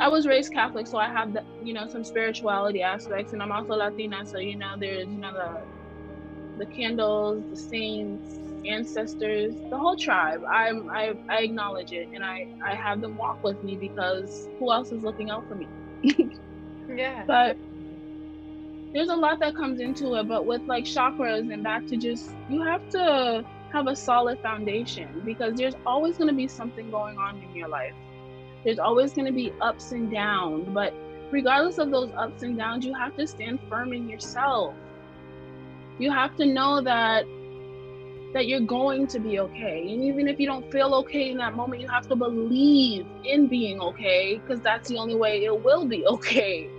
I 0.00 0.08
was 0.08 0.26
raised 0.26 0.52
Catholic, 0.52 0.86
so 0.86 0.96
I 0.96 1.08
have 1.08 1.32
the, 1.32 1.42
you 1.64 1.74
know, 1.74 1.88
some 1.88 2.04
spirituality 2.04 2.82
aspects, 2.82 3.32
and 3.32 3.42
I'm 3.42 3.50
also 3.50 3.74
Latina, 3.74 4.24
so 4.24 4.38
you 4.38 4.56
know, 4.56 4.74
there's 4.78 5.08
you 5.08 5.18
know 5.18 5.32
the 5.32 6.64
the 6.64 6.66
candles, 6.66 7.44
the 7.50 7.56
saints, 7.56 8.38
ancestors, 8.66 9.54
the 9.70 9.78
whole 9.78 9.96
tribe. 9.96 10.40
I'm 10.50 10.88
I, 10.90 11.12
I 11.28 11.42
acknowledge 11.42 11.92
it 11.92 12.08
and 12.14 12.24
I, 12.24 12.46
I 12.64 12.74
have 12.74 13.00
them 13.00 13.16
walk 13.16 13.42
with 13.42 13.62
me 13.62 13.76
because 13.76 14.48
who 14.58 14.72
else 14.72 14.92
is 14.92 15.02
looking 15.02 15.30
out 15.30 15.46
for 15.48 15.54
me? 15.54 15.68
yeah. 16.88 17.24
But 17.26 17.56
there's 18.92 19.08
a 19.08 19.16
lot 19.16 19.40
that 19.40 19.54
comes 19.54 19.80
into 19.80 20.14
it, 20.14 20.28
but 20.28 20.46
with 20.46 20.62
like 20.66 20.84
chakras 20.84 21.52
and 21.52 21.62
back 21.62 21.86
to 21.88 21.96
just 21.96 22.36
you 22.48 22.62
have 22.62 22.88
to 22.90 23.44
have 23.72 23.86
a 23.86 23.96
solid 23.96 24.40
foundation 24.40 25.22
because 25.24 25.54
there's 25.56 25.74
always 25.86 26.16
going 26.16 26.28
to 26.28 26.34
be 26.34 26.48
something 26.48 26.90
going 26.90 27.18
on 27.18 27.42
in 27.42 27.54
your 27.54 27.68
life. 27.68 27.94
There's 28.64 28.78
always 28.78 29.12
going 29.12 29.26
to 29.26 29.32
be 29.32 29.52
ups 29.60 29.92
and 29.92 30.10
downs, 30.10 30.68
but 30.72 30.94
regardless 31.30 31.78
of 31.78 31.90
those 31.90 32.10
ups 32.16 32.42
and 32.42 32.56
downs, 32.56 32.84
you 32.84 32.94
have 32.94 33.14
to 33.16 33.26
stand 33.26 33.60
firm 33.68 33.92
in 33.92 34.08
yourself 34.08 34.74
you 35.98 36.10
have 36.10 36.34
to 36.36 36.46
know 36.46 36.80
that 36.80 37.24
that 38.34 38.46
you're 38.46 38.60
going 38.60 39.06
to 39.06 39.18
be 39.18 39.40
okay 39.40 39.92
and 39.92 40.02
even 40.02 40.28
if 40.28 40.38
you 40.38 40.46
don't 40.46 40.70
feel 40.70 40.94
okay 40.94 41.30
in 41.30 41.38
that 41.38 41.54
moment 41.54 41.80
you 41.80 41.88
have 41.88 42.06
to 42.06 42.14
believe 42.14 43.06
in 43.24 43.46
being 43.48 43.80
okay 43.80 44.38
because 44.38 44.60
that's 44.60 44.88
the 44.88 44.96
only 44.96 45.16
way 45.16 45.44
it 45.44 45.64
will 45.64 45.86
be 45.86 46.06
okay 46.08 46.70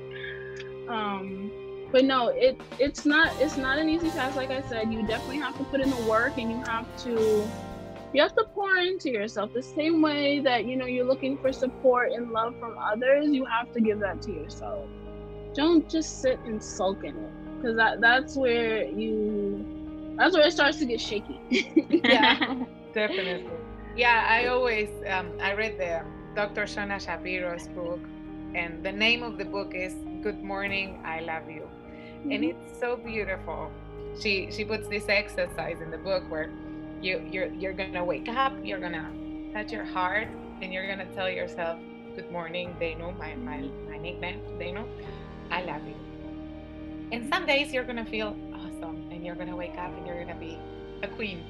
um 0.88 1.49
but 1.92 2.06
no 2.06 2.28
it 2.28 2.60
it's 2.78 3.06
not 3.06 3.34
it's 3.40 3.58
not 3.58 3.78
an 3.78 3.90
easy 3.90 4.10
task 4.10 4.36
like 4.36 4.52
i 4.52 4.62
said 4.62 4.92
you 4.92 5.06
definitely 5.06 5.38
have 5.38 5.58
to 5.58 5.64
put 5.66 5.82
in 5.82 5.90
the 5.90 6.04
work 6.04 6.38
and 6.38 6.52
you 6.52 6.58
have 6.64 6.86
to 6.98 7.48
you 8.14 8.22
have 8.22 8.34
to 8.34 8.44
pour 8.56 8.78
into 8.78 9.10
yourself 9.10 9.54
the 9.54 9.62
same 9.62 10.02
way 10.02 10.40
that 10.40 10.66
you 10.66 10.76
know 10.76 10.86
you're 10.86 11.06
looking 11.06 11.38
for 11.38 11.52
support 11.52 12.12
and 12.12 12.32
love 12.32 12.54
from 12.60 12.78
others 12.78 13.30
you 13.30 13.46
have 13.46 13.72
to 13.72 13.82
give 13.82 14.00
that 14.00 14.22
to 14.22 14.32
yourself 14.32 14.88
don't 15.54 15.90
just 15.90 16.22
sit 16.22 16.40
and 16.46 16.64
sulk 16.64 17.04
in 17.04 17.16
it 17.16 17.32
because 17.58 17.76
that 17.76 18.00
that's 18.00 18.36
where 18.36 18.84
you 18.86 19.66
that's 20.20 20.36
where 20.36 20.46
it 20.46 20.52
starts 20.52 20.78
to 20.80 20.86
get 20.86 21.00
shaky. 21.00 21.40
yeah, 22.04 22.66
definitely. 22.94 23.50
Yeah, 23.96 24.28
I 24.28 24.48
always 24.48 24.90
um, 25.08 25.32
I 25.42 25.54
read 25.54 25.80
the 25.80 26.04
Dr. 26.36 26.64
Shauna 26.64 27.00
Shapiro's 27.00 27.70
book, 27.70 28.00
and 28.54 28.84
the 28.84 28.92
name 28.92 29.24
of 29.24 29.38
the 29.38 29.46
book 29.46 29.72
is 29.74 29.96
"Good 30.22 30.44
Morning, 30.44 31.00
I 31.06 31.22
Love 31.22 31.50
You," 31.50 31.70
mm-hmm. 32.20 32.32
and 32.32 32.44
it's 32.46 32.80
so 32.80 32.96
beautiful. 32.96 33.72
She 34.20 34.52
she 34.52 34.66
puts 34.66 34.88
this 34.88 35.08
exercise 35.08 35.82
in 35.82 35.92
the 35.92 35.98
book 35.98 36.24
where 36.30 36.50
you 37.02 37.26
you're 37.32 37.48
you're 37.54 37.74
gonna 37.74 38.04
wake 38.04 38.30
up, 38.30 38.54
you're 38.64 38.80
gonna 38.80 39.12
touch 39.54 39.72
your 39.72 39.86
heart, 39.86 40.28
and 40.62 40.74
you're 40.74 40.88
gonna 40.88 41.08
tell 41.16 41.30
yourself, 41.30 41.80
"Good 42.16 42.32
morning, 42.32 42.76
Dano, 42.80 43.12
my 43.12 43.36
my 43.36 43.60
my 43.90 43.98
nickname, 43.98 44.42
Dano, 44.60 44.88
I 45.52 45.62
love 45.62 45.86
you." 45.88 45.96
And 47.12 47.28
some 47.34 47.46
days 47.46 47.74
you're 47.74 47.86
gonna 47.86 48.06
feel 48.06 48.36
awesome 48.54 49.10
and 49.12 49.26
you're 49.26 49.36
gonna 49.36 49.56
wake 49.56 49.78
up 49.78 49.92
and 49.98 50.06
you're 50.06 50.24
gonna 50.24 50.40
be 50.40 50.58
a 51.02 51.08
queen. 51.08 51.44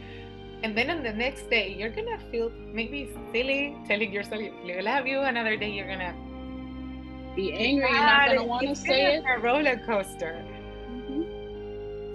And 0.63 0.77
then 0.77 0.89
on 0.89 1.03
the 1.03 1.13
next 1.13 1.49
day, 1.49 1.73
you're 1.77 1.89
gonna 1.89 2.19
feel 2.31 2.51
maybe 2.73 3.09
silly 3.31 3.77
telling 3.87 4.11
yourself 4.11 4.41
you 4.41 4.81
love 4.81 5.07
you. 5.07 5.19
Another 5.21 5.55
day, 5.55 5.71
you're 5.71 5.87
gonna 5.87 6.13
be 7.35 7.53
angry. 7.53 7.87
You're 7.89 7.99
not 7.99 8.27
gonna 8.27 8.43
want 8.43 8.67
to 8.67 8.75
say 8.75 9.15
it. 9.15 9.23
A 9.25 9.39
roller 9.39 9.77
coaster. 9.85 10.43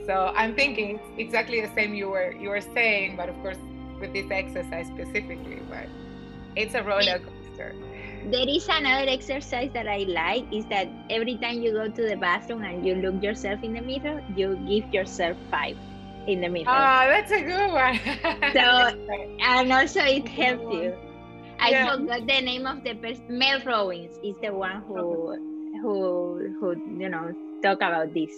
So 0.06 0.32
I'm 0.36 0.54
thinking 0.54 1.00
exactly 1.18 1.60
the 1.60 1.72
same 1.74 1.94
you 1.94 2.08
were 2.08 2.32
you 2.32 2.50
were 2.50 2.60
saying, 2.60 3.16
but 3.16 3.28
of 3.28 3.36
course 3.42 3.58
with 4.00 4.12
this 4.12 4.30
exercise 4.30 4.86
specifically. 4.86 5.60
But 5.68 5.88
it's 6.56 6.74
a 6.74 6.82
roller 6.82 7.18
coaster 7.18 7.74
there 8.30 8.48
is 8.48 8.66
another 8.68 9.10
exercise 9.10 9.70
that 9.74 9.86
I 9.86 10.04
like 10.08 10.50
is 10.52 10.64
that 10.66 10.88
every 11.10 11.36
time 11.36 11.60
you 11.60 11.72
go 11.72 11.88
to 11.88 12.08
the 12.08 12.16
bathroom 12.16 12.64
and 12.64 12.86
you 12.86 12.94
look 12.94 13.22
yourself 13.22 13.62
in 13.62 13.74
the 13.74 13.82
mirror, 13.82 14.22
you 14.34 14.56
give 14.66 14.92
yourself 14.92 15.36
five 15.50 15.76
in 16.26 16.40
the 16.40 16.48
mirror. 16.48 16.68
Oh, 16.68 17.04
that's 17.12 17.30
a 17.30 17.42
good 17.42 17.72
one. 17.72 18.00
so, 18.52 18.60
and 19.40 19.72
also 19.72 20.00
it 20.00 20.26
helps 20.28 20.62
you. 20.72 20.94
I 21.60 21.70
yeah. 21.70 21.92
forgot 21.92 22.26
the 22.26 22.40
name 22.40 22.66
of 22.66 22.82
the 22.82 22.94
person. 22.94 23.24
Mel 23.28 23.60
Robbins 23.64 24.18
is 24.24 24.36
the 24.42 24.52
one 24.52 24.82
who, 24.88 25.36
who, 25.82 26.54
who, 26.58 26.76
you 26.98 27.08
know, 27.08 27.32
talk 27.62 27.78
about 27.78 28.14
this 28.14 28.32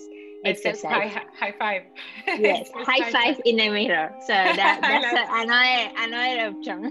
exercise. 0.46 1.12
High, 1.12 1.24
high 1.38 1.54
five. 1.58 1.82
Yes, 2.38 2.70
high 2.74 3.10
five 3.10 3.40
in 3.44 3.56
the 3.56 3.68
mirror. 3.68 4.14
So 4.20 4.32
that, 4.60 4.80
that's 4.82 5.12
another 5.12 5.90
another 5.98 6.40
option 6.54 6.90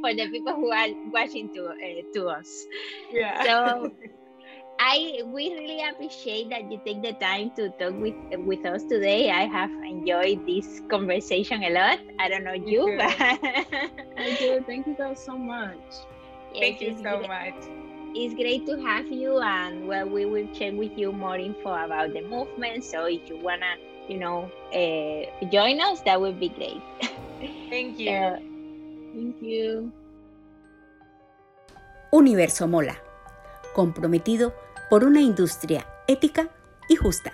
for 0.00 0.12
the 0.14 0.28
people 0.30 0.54
who 0.54 0.70
are 0.70 0.88
watching 1.12 1.48
to 1.54 1.66
uh, 1.68 2.02
to 2.14 2.28
us. 2.28 2.66
Yeah. 3.10 3.42
So 3.44 3.90
I 4.80 5.22
we 5.26 5.50
really 5.54 5.80
appreciate 5.88 6.50
that 6.50 6.70
you 6.70 6.80
take 6.84 7.02
the 7.02 7.12
time 7.14 7.50
to 7.56 7.70
talk 7.78 7.94
with 7.98 8.16
with 8.46 8.64
us 8.64 8.84
today. 8.84 9.30
I 9.30 9.46
have 9.46 9.70
enjoyed 9.88 10.46
this 10.46 10.80
conversation 10.90 11.62
a 11.64 11.70
lot. 11.70 11.98
I 12.18 12.28
don't 12.28 12.44
know 12.44 12.56
you, 12.56 12.94
but 12.96 13.14
I 14.18 14.30
do. 14.38 14.62
Thank 14.66 14.86
you 14.86 14.96
guys 14.96 15.24
so 15.24 15.36
much. 15.38 15.78
Yes, 16.52 16.60
Thank 16.60 16.80
you 16.80 16.96
so 17.02 17.20
much 17.20 17.89
it's 18.14 18.34
great 18.34 18.66
to 18.66 18.80
have 18.82 19.06
you 19.06 19.40
and 19.40 19.86
well 19.86 20.08
we 20.08 20.24
will 20.24 20.48
share 20.54 20.72
with 20.74 20.96
you 20.96 21.12
more 21.12 21.36
info 21.36 21.72
about 21.72 22.12
the 22.12 22.22
movement 22.22 22.84
so 22.84 23.04
if 23.06 23.28
you 23.28 23.38
wanna 23.38 23.74
you 24.08 24.18
know 24.18 24.50
uh, 24.74 25.46
join 25.50 25.80
us 25.80 26.00
that 26.02 26.20
would 26.20 26.38
be 26.40 26.48
great. 26.48 26.82
Thank 27.70 27.98
you. 27.98 28.10
Uh, 28.10 28.36
thank 29.14 29.40
you. 29.40 29.92
Universo 32.12 32.66
Mola. 32.66 32.96
Comprometido 33.74 34.52
por 34.88 35.04
una 35.04 35.20
industria 35.20 35.86
ética 36.08 36.50
y 36.88 36.96
justa 36.96 37.32